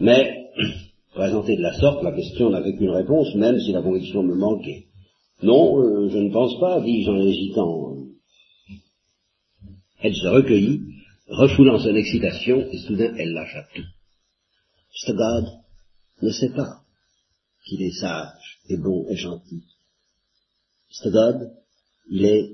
mais, 0.00 0.46
présenté 1.14 1.56
de 1.56 1.62
la 1.62 1.74
sorte, 1.74 2.02
la 2.02 2.12
question 2.12 2.50
n'avait 2.50 2.74
qu'une 2.74 2.90
réponse, 2.90 3.34
même 3.34 3.58
si 3.60 3.72
la 3.72 3.82
conviction 3.82 4.22
me 4.22 4.34
manquait. 4.34 4.84
Non, 5.42 5.80
euh, 5.80 6.08
je 6.08 6.18
ne 6.18 6.32
pense 6.32 6.58
pas, 6.60 6.80
dis-je 6.80 7.10
en 7.10 7.20
hésitant. 7.20 7.91
Elle 10.02 10.14
se 10.14 10.26
recueillit, 10.26 10.82
refoulant 11.28 11.78
son 11.78 11.94
excitation, 11.94 12.66
et 12.70 12.78
soudain 12.78 13.14
elle 13.16 13.32
lâcha 13.32 13.66
tout. 13.74 15.12
God 15.12 15.46
ne 16.20 16.30
sait 16.30 16.50
pas 16.50 16.82
qu'il 17.64 17.82
est 17.82 17.98
sage 17.98 18.58
et 18.68 18.76
bon 18.76 19.06
et 19.08 19.16
gentil. 19.16 19.64
God, 21.06 21.50
il 22.10 22.24
est 22.26 22.50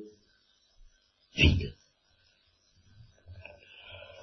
vide. 1.36 1.72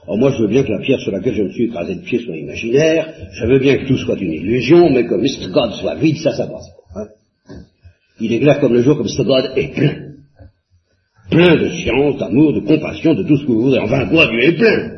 Alors 0.03 0.17
moi 0.17 0.31
je 0.31 0.41
veux 0.43 0.47
bien 0.47 0.63
que 0.63 0.71
la 0.71 0.81
pierre 0.81 0.99
sur 0.99 1.11
laquelle 1.11 1.35
je 1.35 1.43
me 1.43 1.51
suis 1.51 1.65
écrasé 1.65 1.95
de 1.95 2.01
pied 2.01 2.19
soit 2.23 2.37
imaginaire, 2.37 3.29
je 3.33 3.45
veux 3.45 3.59
bien 3.59 3.77
que 3.77 3.87
tout 3.87 3.97
soit 3.97 4.19
une 4.19 4.33
illusion, 4.33 4.89
mais 4.91 5.05
que 5.05 5.15
Mr. 5.15 5.51
God 5.51 5.73
soit 5.73 5.95
vide, 5.95 6.17
ça, 6.17 6.35
ça 6.35 6.47
passe 6.47 6.67
pas. 6.93 7.01
Hein. 7.01 7.07
Il 8.19 8.31
est 8.31 8.39
clair 8.39 8.59
comme 8.59 8.73
le 8.73 8.83
jour 8.83 8.97
que 8.97 9.03
Mr. 9.03 9.25
God 9.25 9.57
est 9.57 10.04
plein 11.35 11.55
de 11.55 11.69
science, 11.69 12.17
d'amour, 12.17 12.53
de 12.53 12.61
compassion, 12.61 13.13
de 13.13 13.23
tout 13.23 13.37
ce 13.37 13.43
que 13.43 13.51
vous 13.51 13.63
voudrez. 13.63 13.79
Enfin, 13.79 14.05
quoi, 14.07 14.27
Dieu 14.27 14.39
est 14.39 14.57
plein. 14.57 14.91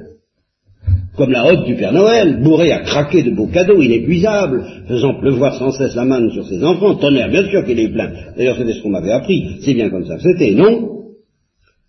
Comme 1.17 1.31
la 1.31 1.45
hotte 1.47 1.65
du 1.65 1.75
Père 1.75 1.93
Noël, 1.93 2.43
bourré 2.43 2.71
à 2.71 2.81
craquer 2.81 3.23
de 3.23 3.31
beaux 3.31 3.47
cadeaux, 3.47 3.81
inépuisables, 3.81 4.63
faisant 4.87 5.19
pleuvoir 5.19 5.55
sans 5.55 5.71
cesse 5.71 5.95
la 5.95 6.05
manne 6.05 6.29
sur 6.31 6.45
ses 6.45 6.63
enfants. 6.63 6.95
Tonnerre, 6.95 7.29
bien 7.29 7.43
sûr 7.49 7.65
qu'il 7.65 7.79
est 7.79 7.91
plein. 7.91 8.11
D'ailleurs, 8.37 8.55
c'était 8.57 8.73
ce 8.73 8.83
qu'on 8.83 8.91
m'avait 8.91 9.11
appris. 9.11 9.57
C'est 9.61 9.73
bien 9.73 9.89
comme 9.89 10.05
ça 10.05 10.19
c'était, 10.19 10.51
non? 10.51 10.97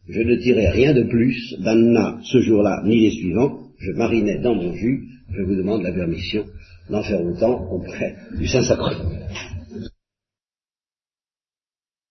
Je 0.09 0.23
ne 0.23 0.37
tirais 0.37 0.71
rien 0.71 0.95
de 0.95 1.03
plus 1.03 1.57
d'Anna 1.59 2.17
ce 2.23 2.41
jour-là, 2.41 2.83
ni 2.87 3.03
les 3.03 3.11
suivants. 3.11 3.59
Je 3.79 3.93
marinais 3.93 4.39
dans 4.39 4.55
mon 4.55 4.73
jus. 4.73 5.03
Je 5.31 5.43
vous 5.43 5.57
demande 5.57 5.83
la 5.83 5.93
permission 5.93 6.45
d'en 6.89 7.03
faire 7.03 7.21
autant 7.23 7.71
auprès 7.71 8.15
du 8.39 8.47
Saint-Sacrement. 8.47 9.11